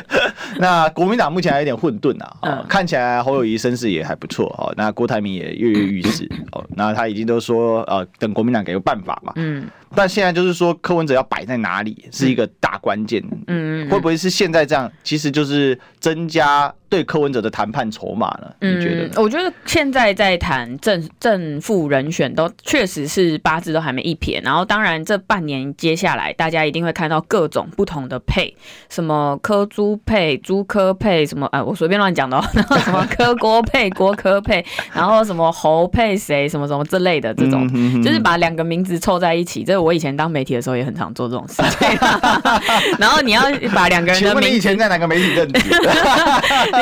[0.58, 4.74] 那国民党目前还有点混沌啊，嗯，看起来侯友谊身世也还不错哦。
[4.76, 9.66] 那郭台铭也跃跃欲试哦，那他已经都说呃，等国民党给个办法嘛，嗯。
[9.92, 14.90] 但现在就是说柯文哲要摆在哪里是一个大关键，嗯，会不会是现在这样？
[15.02, 16.72] 其实就是增加。
[16.90, 18.52] 对柯文哲的谈判筹码呢？
[18.60, 19.04] 你觉得？
[19.06, 24.40] 嗯，我觉得现在在谈正正副人选，都确实是八字都还没一撇。
[24.44, 28.54] 然后，当然这半年接下来，大家一定会看到各种不同的配，
[28.88, 32.44] 什么柯朱配、朱柯配，什么哎，我随便乱讲的哦。
[32.52, 39.62] 然 后什么柯郭配、郭柯配，然后什么侯配谁，什么什么之类的这种，嗯、哼哼就是把两个名字凑在一起。
[39.62, 41.88] 这我以前当媒体的时候也很常做这种事情。
[42.98, 45.70] 然后你要把两个人的名字，你以前在哪个媒体任职？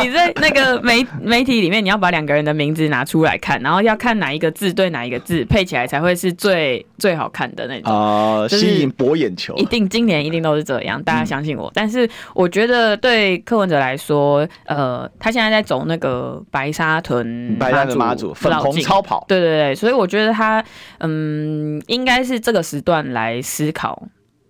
[0.02, 9.54] 你在那个媒 媒体里面，你要把两个人的名字拿出来看，然后要看哪一个字对哪一个字配起来才会是最最好看的那种，呃，吸引博眼球。
[9.56, 11.68] 一定今年一定都是这样，大家相信我。
[11.68, 20.64] 嗯、但是我觉得对柯文哲来说，呃，他现在在走那个白沙屯白沙屯妈祖粉红超跑，对对对，所以我觉得他
[21.00, 24.02] 嗯，应该是这个时段来思考。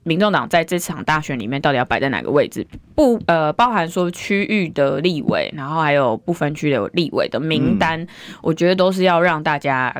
[0.08, 2.66] 民众党在这场大选里面到底要摆在哪个位置？
[2.94, 8.08] 不，呃，包含说区域的立委，然后还有不分区的立委的名单，嗯、
[8.40, 9.94] 我觉得都是要让大家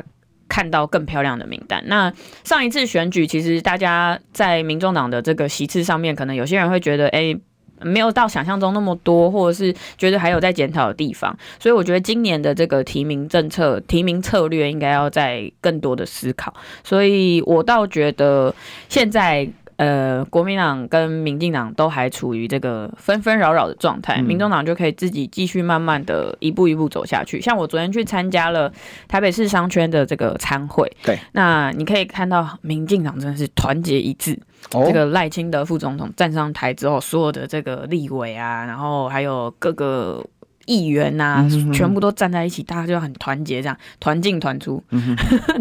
[0.47, 1.83] 看到更漂亮的名单。
[1.85, 2.11] 那
[2.43, 7.39] 上一次选举，其实大家在民众党的这个席次上面，可能有些人会觉得，哎、欸，
[7.81, 11.37] 没有到想象中那么多，或者是觉得还有在检讨的地方。
[11.59, 16.53] 所以我觉得今年的这个提名政策、提名策略应该要再更多的思考。
[16.83, 18.53] 所以我倒觉得
[18.89, 19.47] 现在。
[19.79, 27.39] 呃，国民党跟民进党都还处于这个纷纷扰扰的状态，嗯、民众党就可以自己继续慢慢的一步一步走下去。
[27.39, 28.69] 像我昨天去参加了
[29.07, 34.37] 台北市商圈的这个参会，对，那你可以看到民进党真的是团结一致。
[34.73, 40.21] 哦、这个赖清德副总统站上台之后，所有的这个立委啊，然后还有各个。
[40.69, 44.81] 议员呐、啊，嗯、全部都站在一起，大家就很团结，这样团进团出，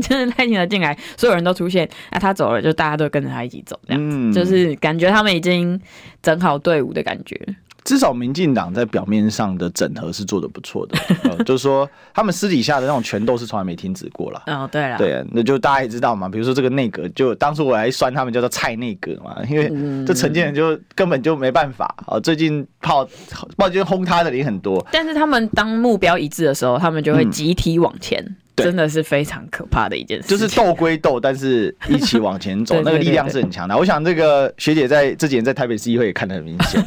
[0.03, 5.81] 就是赖清德进来，所有人都出现，那他走了，就大家都跟着他一起走，这样子，嗯、就是感觉他们已经
[6.23, 7.40] 整好队伍的感觉。
[7.88, 14.42] 至少民进党在表面上的整合是做的不错的， 呃，就是说他们私底下的那种权斗是从来没停止过了。
[14.46, 22.20] 哦，对了，对，那就大家也知道嘛，比如说这个内阁，就当初我还酸他们叫做蔡内阁嘛， 因为这陈建仁就根本就没办法啊。
[22.20, 23.09] 最近炮
[23.57, 28.22] 炮 就轰他的人很多，但是他们当目标一致的时候，他们就会集体往前。
[28.22, 33.77] 嗯真的是非常可怕的一件事，就是斗归斗，但是一起往前走， 那个力量是很强的。
[33.77, 36.83] 我想这个学姐在这几年在台北市议会也看得很明显。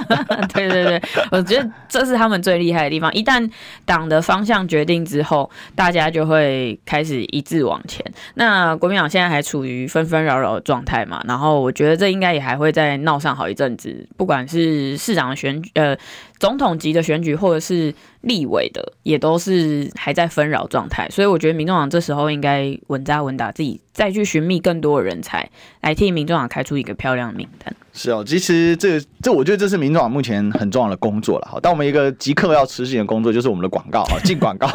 [0.54, 3.12] 对对对，我觉得这是他们最厉害的地方。
[3.14, 3.48] 一旦
[3.84, 8.04] 党的方向决定之后，大家就会开始一致往前。
[8.34, 15.96] 那国民党现在还处于纷纷扰扰的状态嘛，然后我觉得这应该也还会再闹上好一阵子，不管是市长的选举，呃。
[16.38, 17.90] 总统级的选举或者是
[18.26, 25.48] 立委的，也都是还在纷扰状态，所以我觉得民众党这时候应该稳扎稳打，自己再去寻觅更多的人才，
[25.80, 27.74] 来替民众党开出一个漂亮的名单。
[27.92, 31.48] 是哦，其实这个这我觉得这是民众党目前很重要的工作了。
[31.50, 34.68] 好，但我们一个即刻要执行的工作就是我们的广告啊， 进广告。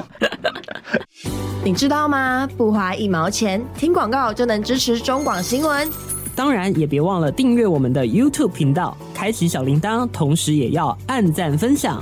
[1.64, 2.50] 你知道吗？
[2.58, 5.88] 不花一毛钱，听广告就能支持中广新闻。
[6.34, 12.02] 当然，也别忘了订阅我们的 YouTube 频道，开启小铃铛，同时也要按赞分享，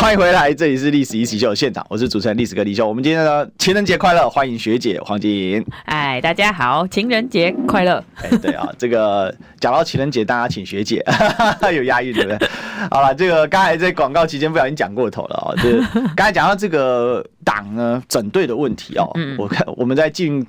[0.00, 2.86] 欢迎回来，这里是历史一起秀的现场，我是主持人历史哥李秀。
[2.86, 5.62] 我们今天呢，情人节快乐，欢迎学姐黄金。
[5.86, 8.02] 哎，大家好，情人节快乐。
[8.22, 11.04] 哎，对啊， 这个讲到情人节，大家请学姐，
[11.74, 12.48] 有押韵对不对？
[12.92, 15.80] 好了，这个刚才在广告期间不小心讲过头了啊、哦，就是
[16.14, 20.46] 刚才讲到这个党呢整队的问题哦，我看我们在进。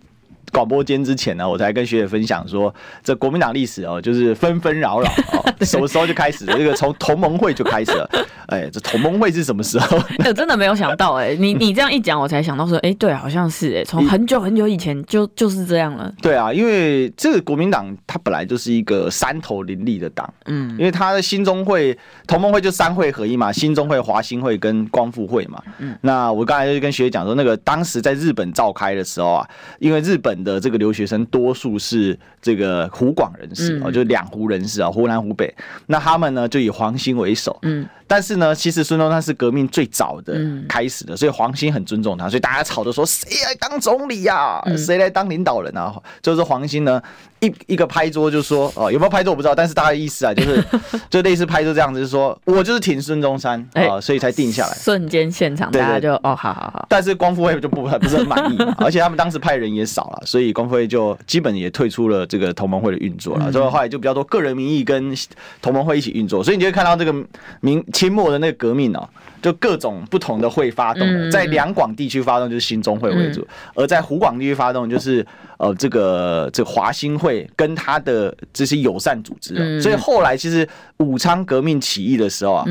[0.51, 6.57] 广播间之前呢，我才跟学姐分享说，这国民党历史哦，就是纷纷扰扰哦， 什么时候就开始了？
[6.57, 8.09] 这个从同盟会就开始了。
[8.49, 9.97] 哎，这同盟会是什么时候？
[10.25, 16.11] 我真的没有想到哎，你你这样一讲，我才想到说，哎，对，好像是哎，从很久很久以前就就是这样了。
[16.19, 25.61] 对啊，因为这个国民党它本来就是一个山头林立的党，嗯，因为它的新中会、同盟会就三会合一嘛，新中会、华兴会跟光复会嘛。
[25.77, 30.38] 嗯，那我刚才就跟学姐讲说，那个当时在日本召开的时候啊，因为日本。
[30.43, 35.53] 的这个留学生多数是这个湖广人士啊，就是两湖人士啊，湖南湖北。
[35.87, 44.61] 那他们呢就以黄兴为首，嗯，但是呢，其实孙中山是革命最早的开始的，所以黄兴很尊重他，所以大家吵着说谁来当总理呀？
[44.77, 45.95] 谁来当领导人啊？
[46.21, 47.01] 就是黄兴呢
[47.39, 50.63] 一一个拍桌就说哦，有没有拍桌我不知道，但是大概意思啊，就是
[51.09, 54.73] 就类似拍桌这样子，就是说我就是挺孙中山啊，所以才定下来。
[54.75, 56.85] 瞬间现场大家就哦，好好好。
[56.89, 60.21] 但是光复会就不不是很满意， 而且他们当时派人也少了。
[60.25, 65.13] 所以光复会就基本也退出了这个同盟会的运作了，之后后来就比较多个人名义跟
[65.61, 67.13] 同盟会一起运作，所以你就会看到这个
[67.61, 69.07] 明清末的那个革命哦，
[69.41, 75.25] 就各种不同的会发动，在两广地区发动就是新中会为主，而在湖广地区发动就是
[75.57, 82.65] 呃这个这个华兴会跟他的这些友善组织，所以后来其实武昌革命起义的时候啊。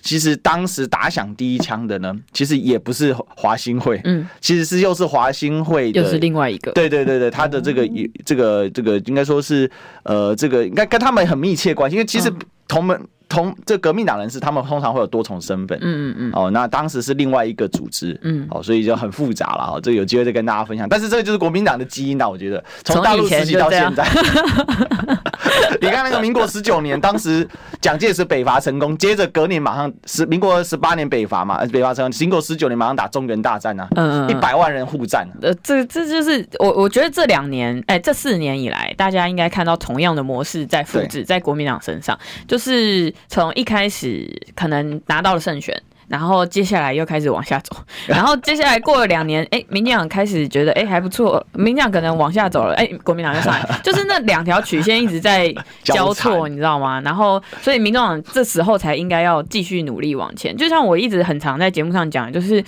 [0.00, 7.86] 其实当时打响第一枪的呢，其实也不是华兴会，嗯，其实是又是华兴会的，又是另外一个，对对对对，他的这个
[8.24, 9.68] 这个这个应该说是
[10.04, 12.32] 呃，这个应该跟他们很密切关系，因为其实
[12.68, 12.98] 同门。
[13.28, 15.78] 同这革命党人士，他们通常会有多重身份。
[15.82, 16.32] 嗯嗯嗯。
[16.32, 18.18] 哦，那当时是另外一个组织。
[18.22, 18.46] 嗯。
[18.50, 19.74] 哦，所以就很复杂了。
[19.74, 20.88] 哦，这有机会再跟大家分享。
[20.88, 24.06] 但是这个就是国民党的基因呐，我觉得从大陆时期到现在。
[25.80, 27.46] 你看那个民国十九年，当时
[27.80, 33.86] 蒋介石北伐成功，接着隔年马上十民国十八年北伐嘛，北伐成功，民国十九年马上打中原大战啊。
[33.96, 34.30] 嗯嗯。
[34.30, 35.28] 一百万人互战。
[35.42, 43.12] 呃，这这就是我我觉得这两年，哎、欸，这四年以来，大家应该看到同样的模式在复制在国民党身上，就是。
[43.26, 45.76] 从一开始可能拿到了胜选，
[46.06, 47.76] 然后接下来又开始往下走，
[48.06, 57.00] 然后接下来过了两年，哎，民进党开始觉得哎还不错，民进党可能往下走了，哎，国民党就上来， 就是那两条曲线一直在交错，你知道吗？
[57.02, 62.64] 然后所以民众党这时候才应该要继续努力往前，就像我一直很常在节目上讲，就是。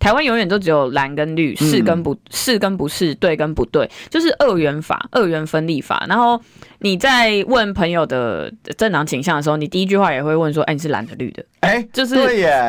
[0.00, 6.04] 台湾永远都只有蓝跟绿，是跟不，是跟不是，对跟不对，就是二元法、二元分立法。
[6.08, 6.40] 然后
[6.78, 12.14] 你在问朋友的政党倾向的时候，你第一句话也会问说：“哎，你是蓝的、绿的？”哎，就是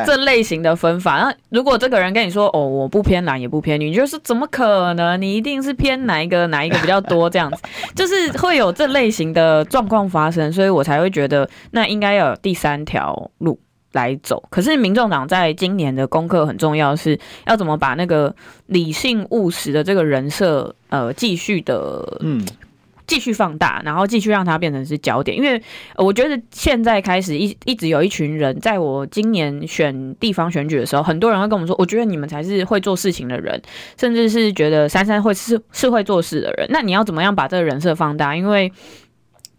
[0.04, 1.16] 这类型的分法。
[1.16, 5.20] 那如果这个人跟你说：“哦，我不偏蓝也不偏绿”，你就是怎么可能？
[5.20, 6.46] 你一定是偏哪一个？
[6.48, 7.30] 哪一个比较多？
[7.30, 7.62] 这样子，
[7.96, 13.58] 就是会有这类型的状况发生，所以我才会觉得那应该要有第三条路。
[13.92, 18.34] 来走，可是民众党在今年的功课很重要，是要怎么把那个
[18.66, 22.42] 理性务实的这个人设，呃，继续的，嗯，
[23.06, 25.36] 继续放大，然后继续让它变成是焦点。
[25.36, 25.62] 因为
[25.96, 33.60] 我觉得现在开始一一直有一群人，在我今年选地方选举的时候，很多人会跟我们说，我觉得你们才是会做事情的人，
[34.00, 36.66] 甚至是觉得珊珊会是是会做事的人。
[36.70, 38.34] 那你要怎么样把这个人设放大？
[38.34, 38.72] 因为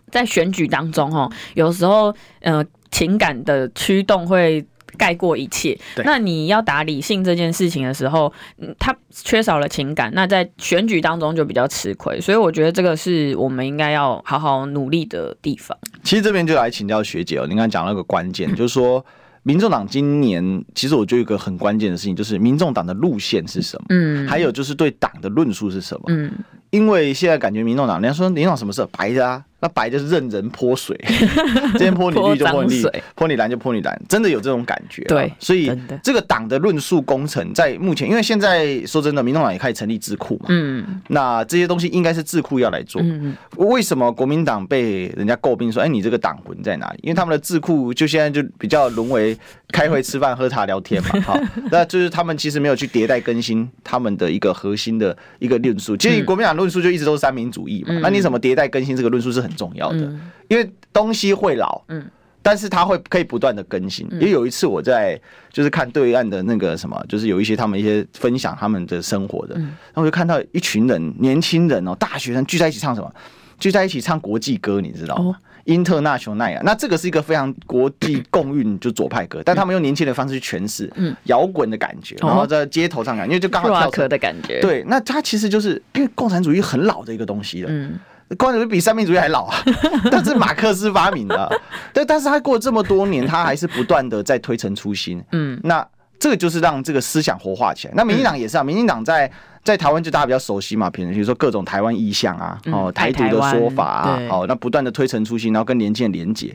[0.09, 2.65] 在选举当中，哈，有时候，呃。
[2.93, 4.65] 情感的驱动会
[4.97, 5.77] 盖过一切。
[6.05, 8.31] 那你要打理性这件事情的时候，
[8.77, 12.21] 他缺少了情感，那在选举当中就比较吃亏。
[12.21, 15.75] 所以我觉得这个是我们应该要好好努力的地方。
[16.03, 19.03] 其实这边就来请教学姐哦，你刚才讲了个关键， 就是说，
[19.41, 23.85] 民众党今年其实我觉得有一个很关键的事情，就是民众党的路线是什么？
[23.89, 26.03] 嗯，还有就是对党的论述是什么？
[26.09, 26.31] 嗯，
[26.69, 29.43] 因为现在感觉民众党，人家说民众党什么事白的啊？
[29.63, 35.01] 那白就是任人泼水， 今天泼你绿就泼你绿，泼你蓝就泼你蓝，真的有这种感觉。
[35.03, 35.71] 对，所以
[36.03, 43.01] 这个党的论述工程在目前，因为现在说真的，民众党也开始成立智库嘛，嗯，那这些东西应该是智库要来做。
[43.01, 46.99] 嗯，为什么国民党被人家诟病说，哎，你这个党魂在哪里？
[47.03, 49.37] 因为他们的智库就现在就比较沦为
[49.71, 51.39] 开会、吃饭、喝茶、聊天嘛， 好，
[51.71, 55.95] 那就是他们其实没有去迭代更新他们的一个核心的一个论述。
[55.95, 59.99] 其实国民党论述就一直都是三民主义嘛，那你怎么迭代更新这个论述是很重要的，
[60.47, 62.05] 因为东西会老，嗯，
[62.41, 64.07] 但是它会可以不断的更新。
[64.11, 65.19] 因为有一次我在
[65.51, 73.13] 就是看对岸的那个什么，就是有一些他们一些分享他们的生活的，然后我就看到一群人年轻人哦，大学生聚在一起唱什么？
[73.59, 84.59] 聚在一起唱国际歌，你知道吗？International 那这个是一个非常国际共运就左派歌，但他们用年轻的方式去诠释，嗯，摇滚的感觉，然后在街头上感，因为就刚好的感觉。
[84.59, 87.97] 对，那它其实就是因为共产主义很老的一个东西了，嗯。
[88.37, 89.55] 共产主义比三民主义还老啊，
[90.11, 91.61] 但是马克思发明的，
[91.93, 95.85] 但，但是他过了这么多年，他还是不断的在推陈出新，嗯，那
[96.19, 97.93] 这个就是让这个思想活化起来。
[97.95, 99.29] 那民进党也是啊，民进党在
[99.63, 106.53] 在台湾就大家比较熟悉嘛，比如说各种台湾意象啊，哦，台独的说法啊，哦，那不断的推陈出新，然后跟年轻人连结，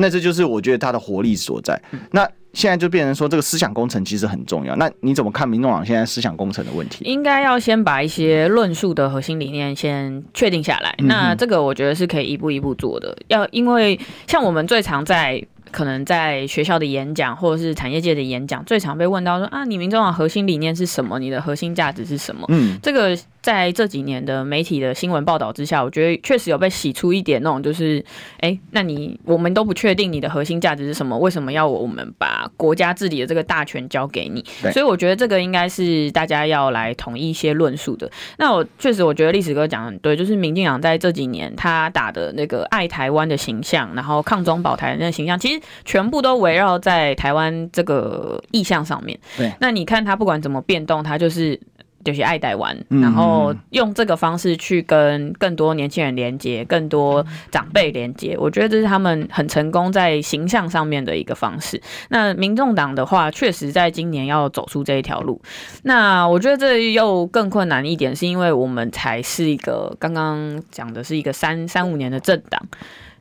[0.00, 1.80] 那这就是我觉得它的活力所在。
[2.10, 2.28] 那。
[2.52, 4.74] 现在就变成说，这个思想工程其实很重要。
[4.74, 7.04] 那你怎么看民众党现在思想工程的问题？
[7.04, 10.92] 应该要先把一些论述的核心理念先确定下来。
[11.04, 13.16] 那这个我觉得是可以一步一步做的。
[13.28, 15.40] 要因为像我们最常在。
[15.72, 21.16] 可能在学校的演讲或者是产业界的演讲，最常被问到说啊，你民众党核心理念是什么？
[21.20, 22.44] 你的核心价值是什么？
[22.48, 28.04] 嗯，这个在这几年的媒体的新闻报道之下，我觉得确实有被洗出一点那种，就是
[28.38, 31.18] 哎，那你我们都不确定你的核心价值是什么？
[31.18, 34.44] 为什么要我们把国家治理的这个大权交给你？
[34.62, 38.10] 对所以我觉得这个应该是大家要来统一一些论述的。
[38.38, 45.60] 那我确实我觉得历史哥讲的很对，就是民进党在这几年他打的那个爱台湾的形象，然后抗中保台的那个形象，其实。
[45.84, 49.18] 全部都围绕在台湾这个意向上面。
[49.36, 51.58] 对，那你看他不管怎么变动，他就是
[52.04, 58.36] 就是爱台湾，然后用这个方式去跟更多年轻人连接，更多长辈连接。
[58.38, 61.80] 我觉得这是他们很成功在形象上面的一个方式。
[62.08, 65.40] 那民众党的话，确实在今年要走出这一条路。
[65.82, 72.60] 那我觉得这又更困难一点，是因为我们才是一个刚刚讲的是一个三三五年的政党。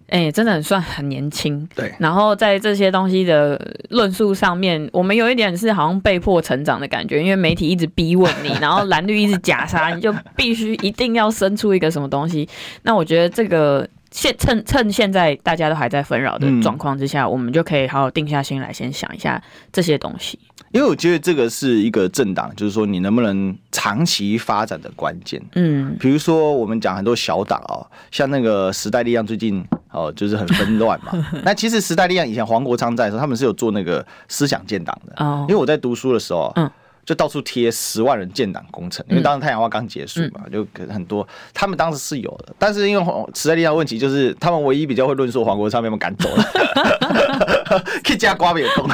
[0.10, 1.68] 哎、欸，真的很算很年轻。
[1.76, 12.48] 对，然后在这些东西的论述上面，我们有一点是好像被迫成长的感觉，因为媒体一直逼问你， 然后蓝绿一直假杀，你就必须一定要生出一个什么东西。
[12.84, 19.42] 那我觉得这个现趁趁现在大家都还在纷扰的状况之下，嗯、我们就可以好好定下心来，先想一下
[19.72, 20.40] 这些东西。
[20.72, 25.42] 因为我觉得这个是一个政党，就是说你能不能长期发展的关键。
[25.56, 31.12] 嗯，比如说我们讲很多小党哦，像那个时代力量最近哦，就是很纷乱嘛。
[31.44, 35.14] 那其实时代力量以前黄国昌在的时候，他们是有做那个思想建党的。
[35.24, 36.70] 哦，因为我在读书的时候，嗯。
[37.10, 41.28] 就到处贴十万人建党工程，因为当时太阳花刚结束嘛，就很多。
[41.56, 47.59] 他们当时是有的，但是因为时代力量问题，就是他们唯一比较会论述黄国昌被他们赶走了，
[48.04, 48.88] 可以加瓜没有动，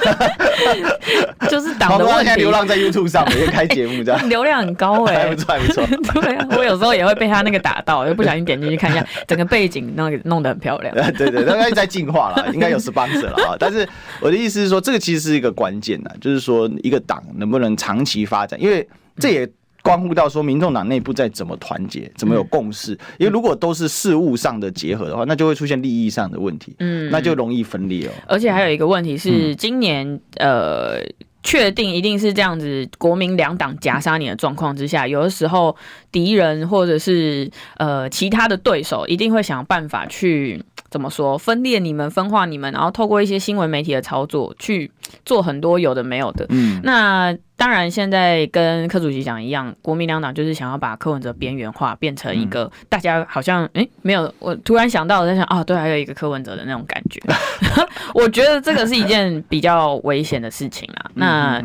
[1.50, 2.24] 就是党的问题。
[2.24, 6.22] 现在流浪在 YouTube 上，每 天开节目这样， 流量很高哎，还不错，还不错。
[6.22, 10.96] 对啊，我有时候也会被他那个打到，就不小心点进去看一下，整个背景那个弄得很漂亮。
[11.18, 13.56] 对对，应该在进化了，应该有 sponsor 了啊。
[13.60, 13.86] 但是
[14.22, 18.06] 我的意思是说，这个其实是一个关键的，就是说一个党能不能长。
[18.06, 19.50] 期发展，因为这也
[19.86, 22.94] 关乎到说，民众党内部在怎么团结，怎么有共识。
[23.20, 28.12] 因为如果都是事务上的结合的话，那就会出现利益上的问题，嗯，那就容易分裂哦。
[28.26, 31.00] 而且还有一个问题是，今年呃，
[31.44, 35.76] 确定一定是这样子，国民两党夹杀你的状况之下，有的时候
[36.12, 40.64] 敌人或者是呃其他的对手一定会想办法去。
[40.92, 41.38] 怎么说？
[41.38, 44.90] 分裂你们，分化你们，然后透过一些新闻媒体的操作去
[45.26, 46.46] 做很多有的没有的。
[46.48, 54.34] 嗯，那当然，现在跟柯主席讲一样，国民两党就是想要把柯文哲边缘化，变成一个大家好像哎、欸、没有。
[54.40, 57.22] 我突然想到，我在想啊，对，还有一个柯文哲的那种感觉。
[58.14, 61.12] 我觉得这个是一件比较危险的事情啦。
[61.16, 61.62] 那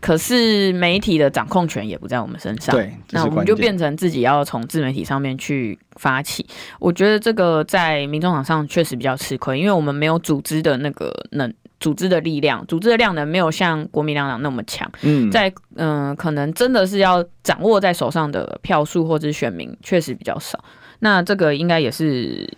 [0.00, 2.74] 可是媒体的掌控权也不在我们身上。
[2.74, 6.46] 对，那我们就变成自己要从自媒体上面去发起。
[6.78, 8.64] 我觉得这个在民众党上。
[8.66, 11.52] 确实比较吃亏，因为我们没有组织的那个能，
[11.84, 14.90] 组织的力量，组织的量能没有像国民两党那么强。
[15.02, 20.58] 嗯，在嗯、呃，可能真的是要掌握在手上的票数或者是选民确实比较少。
[21.00, 22.48] 那这个应该也是。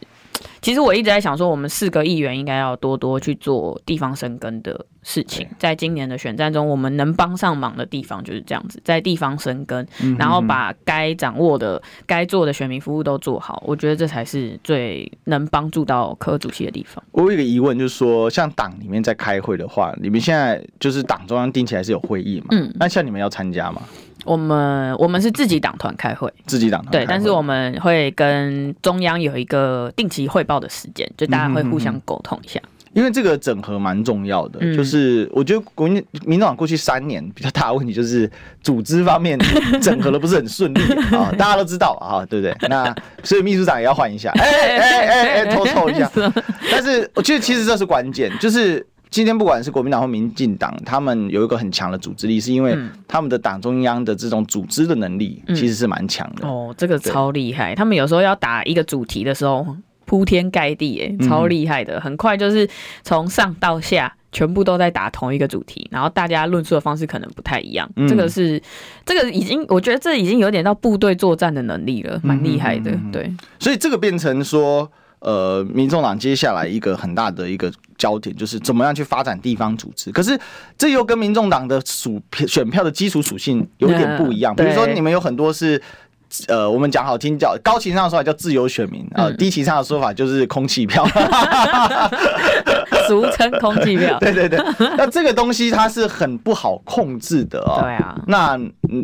[0.61, 5.47] 其实我一直在想说，我们四个议员应该要多多去做地方生根的事情。
[5.59, 9.87] 在今年的选战中，我们能帮上忙的地方就是这样子，在地方生根，
[10.19, 13.63] 然后把该掌握的、该做的选民服务都做好。
[13.67, 17.03] 我觉得这才是最能帮助到柯主席的地方。
[17.13, 22.47] 我有一个疑问，就是说，像党里面在开会的话，你们现在就是党中央定期还是有会议嘛？
[22.51, 23.83] 嗯，那像你们要参加吗？
[24.27, 32.61] 我们我们是自己党团开会，自己党团对，但是我们会跟中央有一个定期汇报的时间，就大家会互相沟通一下。
[32.93, 38.31] 因为这个整合蛮重要的，嗯就是我觉得国民民众党过去三年比较大的问题就是
[38.63, 39.39] 组织方面
[39.83, 40.81] 整合的不是很顺利
[41.15, 42.69] 啊， 大家都知道啊，对不对？
[42.71, 46.11] 那所以秘书长也要换一下，哎哎哎哎，偷凑一下。
[46.73, 48.85] 但是我觉得其实这是关键，就是
[49.17, 52.77] 今天不管是国民党或民进党，他们有一个很强的组织力，是因为
[53.09, 56.47] 他们的党中央的这种组织的能力其实是蛮强的。
[56.47, 59.75] 哦，这个超厉害，他们有时候要打一个主题的时候。
[60.05, 62.69] 铺天盖地，哎，超厉害的，很快就是
[63.03, 67.91] 从上到下全部都在打同一个主题，然后大家论述的方式可能不太一样。
[68.07, 68.63] 这个是，
[69.05, 72.97] 这个已经，我觉得这已经有点到部队作战的能力了，蛮厉害的。
[73.11, 74.89] 对，所以这个变成说，
[75.19, 80.11] 呃，民众党接下来一个很大的一个焦点就是怎么样去发展地方组织。
[80.13, 80.39] 可是
[80.79, 84.55] 这又跟民众党的属选票的基础属性有点不一样。
[84.55, 85.81] 比如说，你们有很多是。
[86.49, 91.05] 呃，我们讲好听叫高情商的说法叫自由选民啊，呃嗯、低情商的说法就是空气票，
[93.07, 94.19] 俗称空气票。
[94.21, 94.59] 对对对，
[94.97, 97.81] 那这个东西它是很不好控制的啊、哦。
[97.83, 98.59] 对啊，那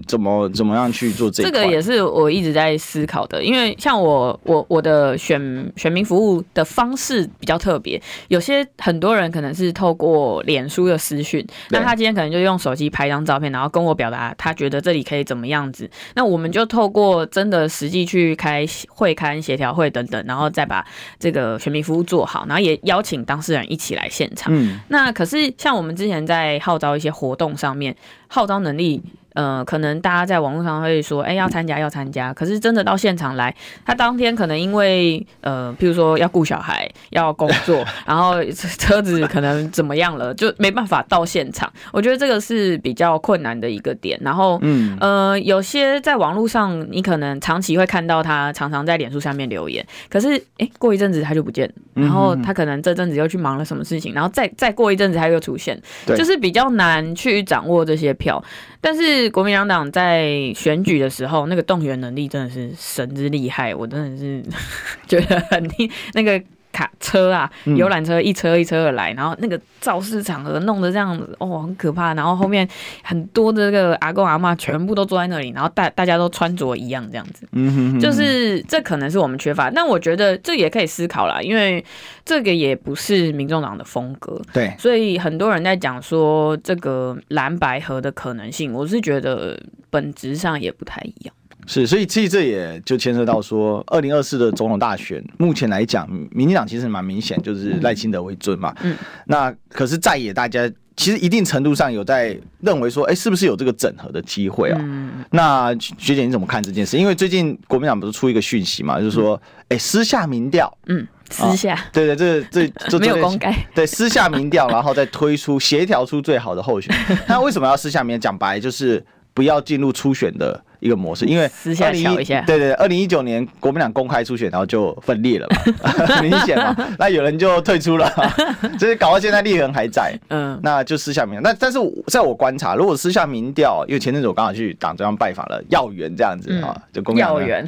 [0.07, 1.50] 怎么怎么样去做这个？
[1.50, 17.22] 这个也是我一直在思考的，因为像我我我的选选民服务的方式比较特别，有些很多人可能是透过脸书的私讯，那他今天可能就用手机拍张照片，然后跟我表达他觉得这里可以怎么样子，那我们就透过。
[17.26, 20.84] 真的实际去开会刊协调会等等，然后再把
[21.18, 24.53] 这个选民服务做好，然后也邀请当事人一起来现场。
[24.55, 27.95] 嗯，那可是像我们之前在号召一些活动上面，
[28.28, 29.03] 号召能力。
[29.35, 32.33] 呃，可能大家在网络上会说，哎、欸，要参加，要参加。
[32.33, 33.55] 可是真的到现场来，
[33.85, 38.43] 他当天可能因为呃，譬如说要顾小孩，要工作， 然后
[38.78, 41.70] 车子可能怎么样了，就没办法到现场。
[41.93, 44.18] 我觉得这个是比较困难的一个点。
[44.22, 58.43] 然后，嗯，呃，有些在网络上，你可能长期会看到他常常在脸书下面留言，可是，哎、欸，过一阵子他就不见，然后他可能这阵子又去忙了什么事情，然后再再过一阵子他又出现，就是比较难去掌握这些票。
[58.83, 64.43] 但是国民党党在选举的时候，那个动员能力真的是神之厉害，我真的是
[65.09, 65.66] 觉得很
[66.12, 66.43] 那个。
[66.72, 72.14] 卡车啊，游览车一车一车的来，然后那个造势场合弄得这样子，哦，很可怕。
[72.14, 72.66] 然后后面
[73.02, 79.70] 很多的这个阿公阿妈全部都坐在那里，然后大大家都穿着一样这样子，嗯哼哼，就是这可能是我们缺乏。
[79.70, 81.84] 但我觉得这也可以思考啦，因为
[82.24, 89.60] 这个也不是民众党的风格，对，所以很多人在讲说这个蓝白合的可能性，我是觉得
[89.90, 91.34] 本质上也不太一样。
[91.66, 98.74] 是，所以其实这也就牵涉到说，二零二四的总统大选，目前来讲，民进党其实蛮明显就是赖清德为尊嘛。
[98.82, 98.96] 嗯。
[99.26, 104.78] 那可是在野大家其实一定程度上有在认为说，哎，是不是有这个整合的机会啊？
[104.82, 105.24] 嗯。
[105.30, 106.96] 那学姐你怎么看这件事？
[106.96, 110.76] 因为最近国民党不是出一个讯息嘛，就是说，哎，私下民调。
[110.86, 111.06] 嗯。
[111.30, 111.78] 私下。
[111.92, 113.54] 对对，这这这 没有公开。
[113.74, 117.18] 对，私下民调，然后再推出协调出最好的候选人。
[117.26, 118.30] 那为什么要私下民调？
[118.30, 119.02] 讲白就是
[119.35, 120.62] 不要进入初选的。
[120.83, 128.12] 一个模式，因为私下瞧一下，对对，二零一九年国民党公开初选，然后就分裂了嘛， 很明显嘛， 那有人就退出了，
[128.80, 131.41] 所以搞到现在裂痕还在，嗯，那就私下民调。
[131.41, 131.78] 那但是
[132.09, 137.64] 在我观察，如果私下民调，因为前阵子我刚好去党中央拜访了要员这样子啊，就公要员，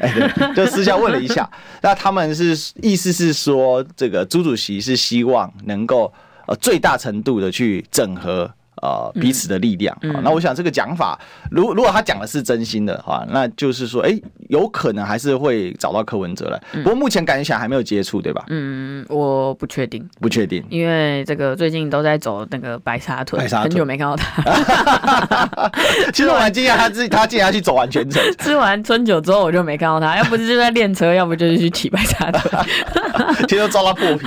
[0.57, 1.49] 就私下问了一下，
[1.83, 6.13] 那他们是意思是说，这个朱主席是希望能够
[6.49, 8.51] 呃最大程度的去整合。
[8.83, 9.97] 呃，彼此的力量。
[10.03, 11.19] 嗯嗯、那我想这个讲法，
[11.51, 16.61] 如果如果他讲的是真心的话，那就是说，哎、欸，有可能还是会找到柯文哲来。
[16.73, 18.45] 嗯、不过目前感觉起来还没有接触，对吧？
[18.49, 25.71] 嗯，我不确定，不确定，因为这个最近都在走那个白沙屯，很久没看到他。
[26.13, 28.23] 其实我还惊讶他自己， 他竟然要去走完全程。
[28.39, 32.65] 吃完春酒之后，我就没看到他，要不是就在练车，要不就是去骑白沙屯。
[33.49, 34.27] 其实都遭到破皮。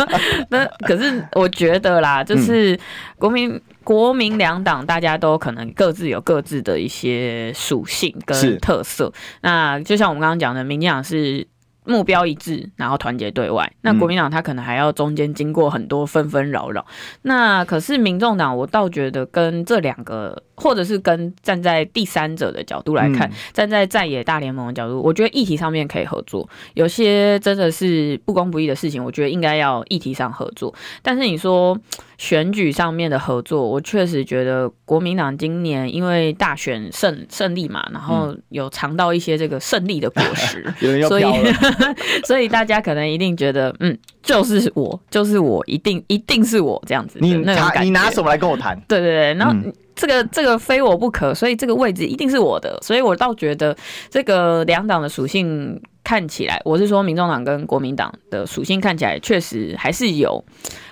[0.50, 2.78] 那可是我觉得啦，就是
[3.18, 3.60] 国民。
[3.86, 9.12] 嗯国民两党大家都可能各自有各自的一些属性跟特色。
[9.42, 11.46] 那就像我们刚刚讲的，民进党是
[11.84, 13.72] 目标一致，然后团结对外。
[13.82, 16.84] 那国民党他可能还要中间经过很多纷纷扰扰。
[17.22, 20.42] 那可是民众党，我倒觉得跟这两个。
[20.58, 26.48] 或者是跟站在第三者的角度来看，站在在野大联盟的角度，我觉得议题上面可以合作。
[26.72, 30.74] 有些真的是不公不义的事情，我觉得应该要议题上合作。
[31.02, 31.78] 但是你说
[32.18, 40.64] 选举上面的合作，我确实觉得国民党今年因为大选胜胜利嘛，然后有尝到一些这个胜利的果实，
[41.08, 41.24] 所以
[42.26, 47.18] 所以大家可能一定觉得，嗯，就是我，就是我，一定一定是我这样子。
[47.20, 48.80] 你拿你拿什么来跟我谈？
[48.88, 49.54] 对对对，然后。
[49.98, 53.74] 这个这个非我不可，所以这个位置一定是我的，所以我倒觉得
[54.10, 60.44] 这个两党的属性看起来，我是说民众党跟国民党的属性看起来确实还是有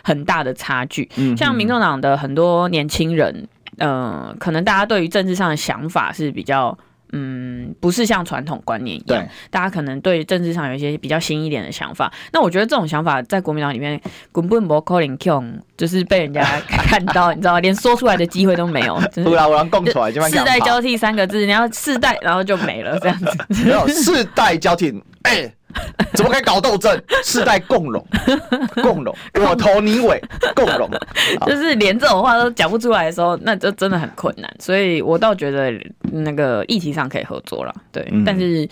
[0.03, 1.09] 很大的差距。
[1.15, 3.47] 嗯，像民众党的很多年轻人，
[3.79, 6.77] 呃，可能大家对于政治上的想法是比较。
[7.17, 12.13] 嗯，不是像传统观念一样，对大家可能对政治上有一些比较新一点的想法。
[12.33, 14.01] 那我觉得这种想法在国民党里面，
[14.33, 19.01] 根本不可能用，就是被人家 看到，你知道，连说出来的机会都没有。
[19.23, 23.47] 不然我让供出来，世代交替三个字，你要世代，然后就没了这样子。
[23.65, 24.91] 没有世代交替，
[25.23, 25.55] 哎、欸。
[26.15, 27.03] 怎么可以搞斗争？
[27.25, 28.05] 世代共荣，
[28.83, 30.23] 共荣，我头你尾，
[30.55, 30.89] 共荣，
[31.47, 34.51] 就是连这种话都讲不出来的时候，那就真的很困难。
[34.59, 35.73] 所以我倒觉得
[36.13, 38.07] 那个议题上可以合作了，对。
[38.13, 38.69] 嗯、但是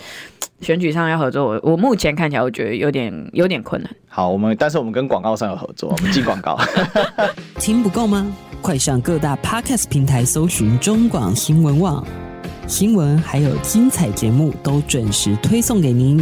[0.61, 3.91] 选举上要合作，我我目前看起来我觉得有点有点困难。
[4.07, 6.57] 好，我们但是我们跟广告商有合作，我们进广告。
[7.59, 8.25] 听不够吗？
[8.61, 12.05] 快上各大 Podcast 平台搜寻中广新闻网
[12.65, 16.21] 新闻，还有精彩节目都准时推送给您。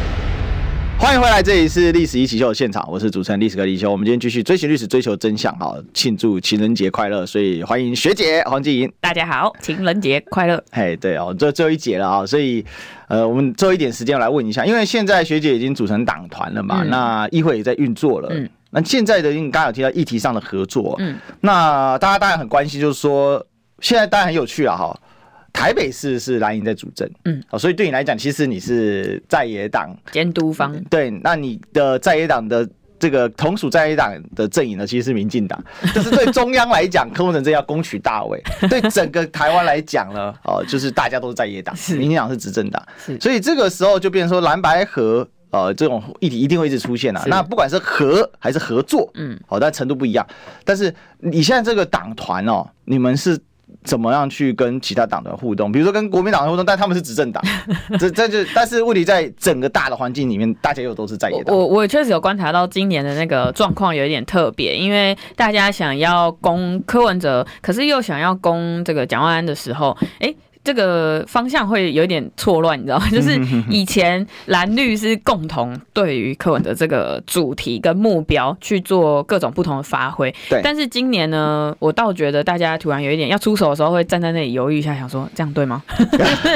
[1.01, 3.91] 欢迎回来，这里是历史一起秀的现场，我是主持人历史哥李修。
[3.91, 7.25] 我们今天继续追寻历史，追求真相，好，庆祝情人节快乐！
[7.25, 8.89] 所以欢迎学姐黄静莹。
[9.01, 10.63] 大家好，情人节快乐！
[10.71, 12.63] 嘿，对哦，这最后一节了啊，所以
[13.07, 23.43] 呃，我们最后一点时间来问一下，因为现在学姐已经组成党团了嘛，嗯、那议会也在运作了，嗯，那现在的你刚刚有提到议题上的合作，嗯，那大家当然很关心，就是说
[23.79, 24.95] 现在当然很有趣了哈。
[25.53, 29.95] 台北市是蓝营在主政，嗯，哦所以对你来讲，其实你是在野党。
[30.11, 38.39] 监督方，对，那你的在野党的这个同属在野党的阵营呢，其实是民进党， 就是对中央来讲，柯文哲这要攻取大位；
[38.69, 47.23] 对整个台湾来讲呢，哦，就是大家都是在野党，民进党是执政党，是，所以这个时候就变成说蓝白合，呃，这种议题一定会一直出现啊。
[47.27, 50.25] 那不管是合还是合作，嗯，好，但程度不一样。
[50.63, 53.37] 但是你现在这个党团哦，你们是。
[53.83, 55.71] 怎么样去跟其他党的互动？
[55.71, 57.43] 比如说跟国民党的互动，但他们是执政党，
[57.99, 61.55] 这这就但是问题在整个大的环境里面，大家又都是在野党。
[61.55, 70.35] 我我确实有观察到今年的那个状况有一点特别，因为大家想要攻柯文哲，可是又想要攻这个蒋万安的时候，哎、欸。
[70.63, 73.09] 这个方向会有点错乱，你知道吗？
[73.11, 73.39] 就是
[73.69, 80.31] 以前蓝绿是共同对于柯文哲这个主题跟目标去做各种不同的发挥。
[80.49, 80.61] 对。
[80.63, 85.81] 但是今年呢，我倒觉得大家突然有一点要出手的时候，会站在那里犹豫一下，想说这样对吗？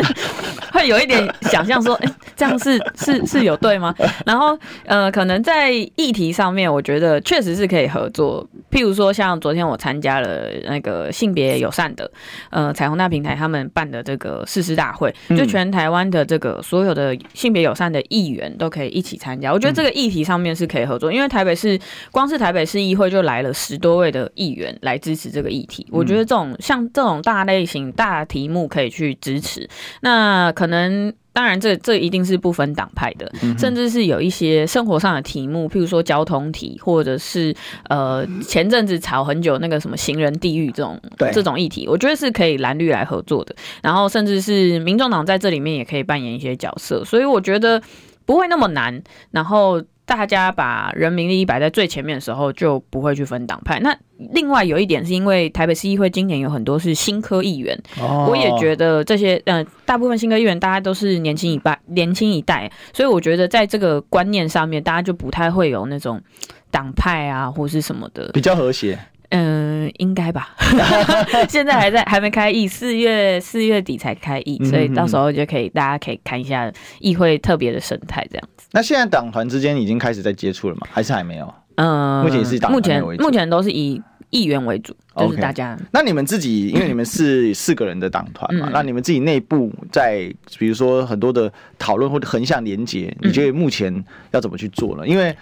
[0.72, 3.96] 会有一点想象说，哎，这样是是是有对吗？
[4.24, 8.48] 然后呃，可能在议题上面，我觉得确实是可以合作。
[8.70, 12.12] 譬如说，像昨天我参加了那个性别友善的
[12.52, 13.95] 呃彩虹大平台他们办的。
[13.96, 19.54] 的这个誓师大会，就全台湾的这个所有的性别友善的议员都可以一起参加。
[19.54, 21.80] 我觉得这个议题上面是可以合作，因为台北市
[22.12, 25.88] 光是台北市议会就来了十多位的议员来支持这个议题。
[25.90, 29.70] 我觉得这种像这种大类型大题目可以去支持，
[30.02, 31.14] 那可能。
[31.36, 33.30] 当然这，这这一定是不分党派的，
[33.60, 37.54] 甚至是有一些生活上的题目，譬如说交通题，或者是
[37.90, 43.54] 呃前阵子吵很久那个什么行人地狱这种对这种议题，我觉得是可以蓝绿来合作的。
[43.84, 47.82] 然后甚至是民众党在这里面也可以扮演一些角色，所以我觉得
[48.26, 49.04] 不会那么难。
[49.32, 49.84] 然后。
[50.06, 53.80] 大家把人民利益摆在最前面的时候，就不会去分党派。
[53.80, 53.98] 那
[54.32, 66.22] 另外有一点是因为台北市议会今年有很多是新科议员，哦、我也觉得这些呃大部分新科议员大家都是年轻一代，年轻一代，所以我觉得在这个观念上面，大家就不太会有那种
[66.70, 68.98] 党派啊或是什么的，比较和谐。
[69.30, 70.56] 嗯，应该吧。
[71.50, 78.68] 现在还在还没开议，四月四月底才开议，所以到时候就可以大家可以看一下议会特别的生态这样子。
[78.72, 80.88] 那现在党团之间已经开始在接触了吗？
[80.92, 81.54] 还是还没有？
[81.76, 85.76] 嗯，目前是党团目前目前都是以议员为主，就是大家。
[85.76, 85.82] Okay.
[85.92, 95.08] 那你们自己，因为你们是四个人的党团嘛，嗯、那你们自己内部在比如说很多的讨论或者横向连结，你觉得目前要怎么去做呢？
[95.08, 95.36] 因为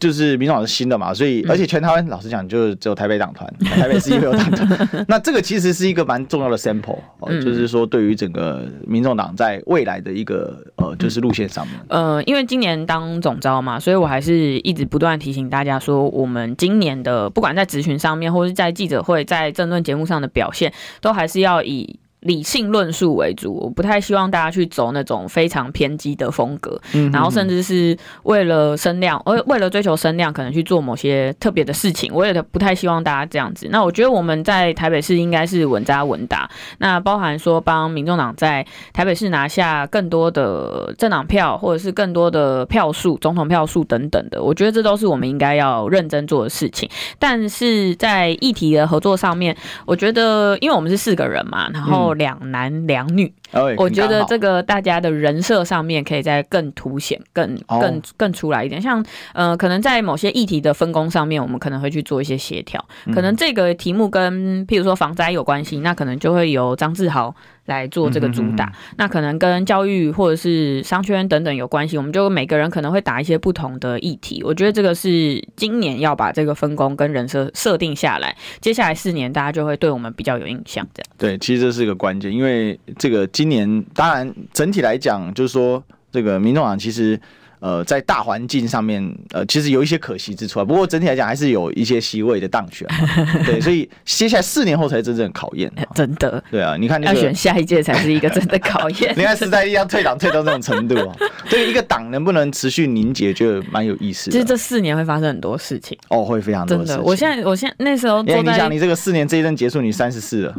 [0.00, 5.04] 就是民众党是新的嘛，所以而且全台湾老实讲，就只有台北党团， 台北市议会有党团。
[5.06, 11.76] 那这个其实是一个蛮重要的 sample，哦，就是说对于整个民众党在未来的一个呃，就是路线上面。
[11.88, 22.00] 呃，因为今年当总招嘛，所以我还是一直不断提醒大家说，我们今年的不管在咨询上面，或是在记者会、在政论节目上的表现，都还是要以。
[22.20, 33.68] 理性论述为主，我不太希望大家去走那种非常偏激的风格，嗯，然后甚至是为了声量，而为了追求声量，可能去做某些特别的事情，我也不太希望大家这样子。
[33.70, 46.86] 那我觉得我们在台北市应该是稳扎稳打，那包含说帮民众党在台北市拿下更多的政党票，或者是更多的票数、总统票数等等的，我觉得这都是我们应该要认真做的事情。
[47.18, 49.56] 但是在议题的合作上面，
[49.86, 52.09] 我觉得因为我们是四个人嘛，然后。
[52.14, 53.32] 两男两女，
[53.76, 58.80] 我觉得这个大家的人设上面可以再更凸显、更更更出来一点。
[58.80, 62.84] 像呃，可能在某些议题的分工上面，我们可能会去做一些协调。
[63.14, 67.34] 可能这个题目跟譬如说防灾有关系，那可能就会由张志豪。
[67.76, 74.42] 来做这个主打，那可能跟教育或者是商圈等等有关系，我们就每个人可能会打一些不同的议题。
[74.44, 80.86] 我觉得这个是今年要把这个分工跟人设设定下来，接下来四年大家就会对我们比较有印象。
[80.92, 87.20] 这样对，其实这是一个关键，因为这个今年当然整体来讲，就是说这个民众党其实。
[87.60, 89.02] 呃，在大环境上面，
[89.32, 90.64] 呃，其实有一些可惜之处啊。
[90.64, 92.88] 不过整体来讲，还是有一些席位的当选。
[93.44, 95.70] 对，所以接下来四年后才是真正的考验。
[95.94, 96.42] 真的。
[96.50, 99.12] 对啊，你看、那个，要选下一届才是一个真的考验。
[99.16, 101.14] 你看时代力量退党退到这种程度啊，
[101.48, 104.32] 对一个党能不能持续凝结，就蛮有意思的。
[104.32, 105.96] 其实这四年会发生很多事情。
[106.08, 106.78] 哦，会非常多。
[106.78, 110.54] 真的，我现在，我现在那时候，哎，你想，你这个四年这一任结束，你三十四了。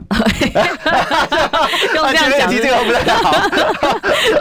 [1.96, 3.50] 用这样想，这个不太好。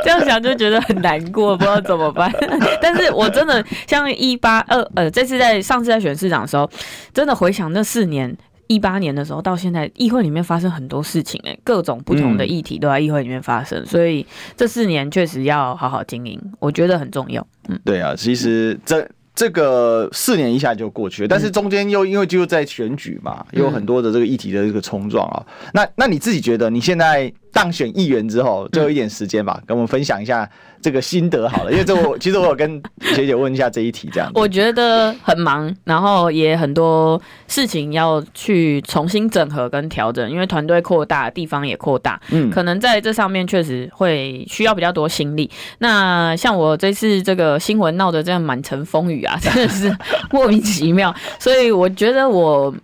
[0.04, 2.30] 这样想就觉得很难过，不知道怎么办。
[2.82, 3.30] 但是我。
[3.30, 6.68] 真的像一八二呃，这次在上次在选市长的时候，
[7.14, 8.36] 真的回想那四年
[8.66, 14.26] 一八年的时候到现在，议会里面发生很多事情哎，各种不同的议题都在议会里面发生，所以
[14.56, 17.46] 这四年确实要好好经营，我觉得很重要。
[17.68, 25.46] 嗯，对啊，其实这这个四年一下就过去了，但是中间又因为就在选举嘛，又有很多的这个议题的这个冲撞啊。
[25.72, 30.48] 那那你自己觉得你现在当选议员之后，最后一点时间吧，跟我们分享一下。
[30.82, 34.32] 这个心得好了，因为这我 其实我有跟学姐问一下这一题，这样。
[34.34, 45.50] 我觉得很忙，然后也很多事情要去重新整合跟调整，因为团队扩大，地方也扩大，嗯，可能在这上面确实会需要比较多心力。
[45.80, 49.94] 那像我这次这个新闻闹得这样满城风雨啊，真的是
[50.32, 52.74] 莫名其妙，所以我觉得我。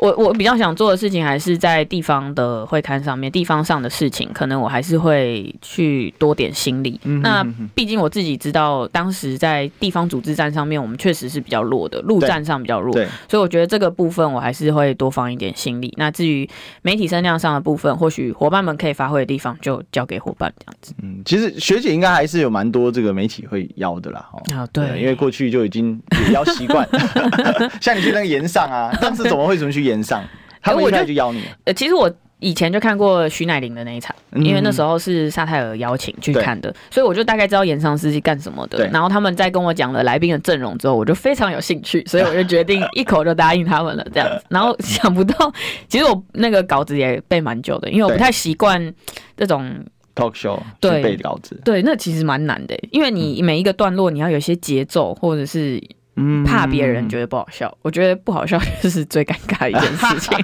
[0.00, 6.98] 我我比较想做的事情还是在地方的会刊上面，地方上的事情，可能我还是会去多点心力。
[7.04, 12.94] 嗯、哼哼那毕竟我自己知道，当时在地方组织战上面，我们确实是比较弱的，陆战上比较弱，
[13.28, 15.92] 所以我觉得这个部分我还是会多放一点心力。
[15.98, 16.48] 那至于
[16.80, 20.94] 媒体声量上的部分，或许伙伴们可以发挥的地方，就交给伙伴这样子。
[21.02, 24.26] 嗯，其实学姐应该还是有蛮多这个媒体会邀的啦。
[24.54, 26.88] 啊，对，因为过去就已经也邀习惯，
[27.82, 29.89] 像你去那个岩上啊，当时怎么会怎么去？
[29.90, 30.24] 演上，
[30.62, 31.42] 他们一开始就邀你。
[31.64, 38.86] 呃，其实我以前就看过徐乃麟的那一场，嗯、因为那时候是沙泰尔邀请去看的，所以我就大概知道演上是干什么的。
[38.88, 44.06] 然后他们在跟我讲了来宾的阵容之后，我就非常有兴趣，所以我就决定一口就答应他们了。
[44.14, 45.52] 这样子，然后想不到，
[45.86, 48.94] 其实我那个稿子也背蛮久的，因为我不太习惯
[49.36, 49.84] 这种
[50.14, 51.60] talk show 对背稿子。
[51.62, 55.78] 对，那其实蛮难的，因为你每一个段落你要有一些节奏，或者是。
[56.44, 60.38] 怕别人觉得不好笑，嗯、我觉得不好笑 就是最尴尬的一件事情。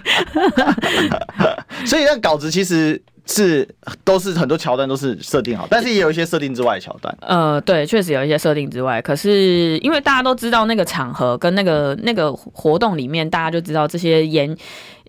[1.87, 3.69] 所以那稿子其实是
[4.05, 7.17] 都是很多桥段都是设定好，但是也有一些设定之外的桥段。
[7.21, 9.03] 呃，对，确实有一些设定之外。
[9.03, 14.57] 可是因为大家都知道那个场合跟那个那个活动里面，大家就知道这些言。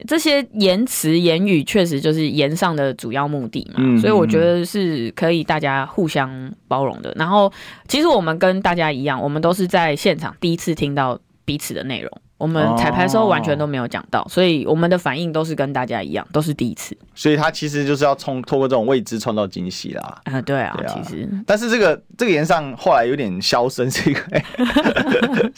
[0.05, 7.11] 这些言辞言语确实就是言上的主要目的嘛，嗯、所以我觉得是可以大家互相包容的。
[7.15, 7.51] 然后，
[7.87, 12.11] 其实我们跟大家一样，我们都是在现场第一次听到彼此的内容。
[12.37, 16.95] 我们彩排的时候完全都没有讲到，哦、所以我们的反应都是跟大家一样，都是第一次。
[17.15, 20.21] 所以他其实就是要冲透过这种未知创造惊喜啦。
[20.25, 21.27] 啊，对啊，其实。
[21.47, 25.51] 但是这个这个炎上后来有点销声， 这个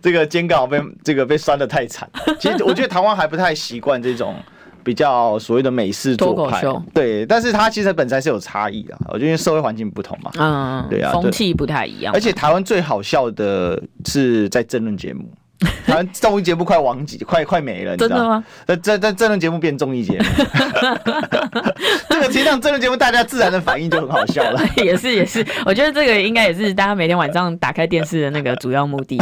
[0.00, 2.08] 这个肩刚好被这个被酸的太惨。
[2.40, 4.34] 其实我觉得台湾还不太习惯这种
[4.82, 7.26] 比较所谓的美式脱口秀，对。
[7.26, 12.14] 但是它其实本身是有差异的，我觉得因为社会环境不同嘛，嗯，对啊，风气不太一样。
[12.14, 15.30] 而且台湾最好笑的是在争论节目。
[15.86, 18.44] 好像综艺节目快亡几，快快没了，你知道吗？
[18.66, 20.24] 那这这这论节目变综艺节目，
[22.08, 24.60] 这个其实上这论节目大家自然的反应就很好笑了。
[24.82, 29.18] 也是也是，我觉得这个应该也是大家每天晚上打开电视的那个主要目的。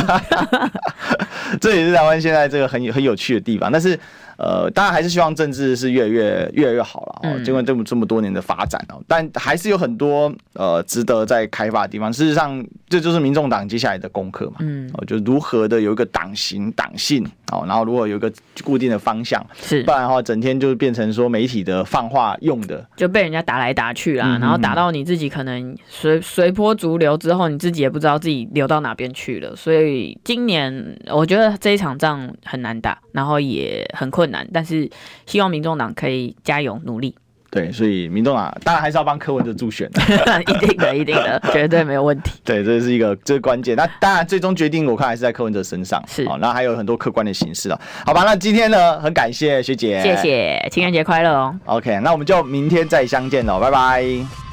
[1.60, 3.70] 这也是台湾现在这个很有很有趣的地方。
[3.70, 3.98] 但是
[4.40, 7.40] 呃，当然还是希望政治是越来越越来越好了哦。
[7.44, 12.10] 经过这么这么多年的发展哦，但还是有很多呃值得在开发的地方。
[12.10, 14.56] 事实上，这就是民众党接下来的功课嘛。
[14.60, 17.22] 嗯，哦，就如何的有一个党型党性
[17.52, 18.32] 哦，然后如果有一个
[18.64, 29.54] 固定的方向，是，不然的话，整天就变成说媒体的放话用的，就被人家打来打去啦，然后打到你自己可能随随波逐流之后，你自己也不知道自己流到哪边去了。
[29.54, 34.88] 所以今年我觉得这一场仗很难打，然后也很困难，但是
[35.26, 37.14] 希望民众党可以加油努力。
[37.52, 40.00] 对，所以民众党当然还是要帮柯文哲助选的，
[40.46, 42.30] 一定的，一定的，绝对没有问题。
[42.46, 43.74] 对，这是一个这是关键。
[43.76, 46.00] 那当然，最终决定我看还是在柯文哲身上。
[46.06, 47.80] 是，好那还有很多客观的形式啊。
[48.06, 51.58] 好吧，那今天呢，很感谢学姐，谢谢，情人节快乐哦。
[51.64, 54.49] OK，那我们就明天再相见喽，拜拜。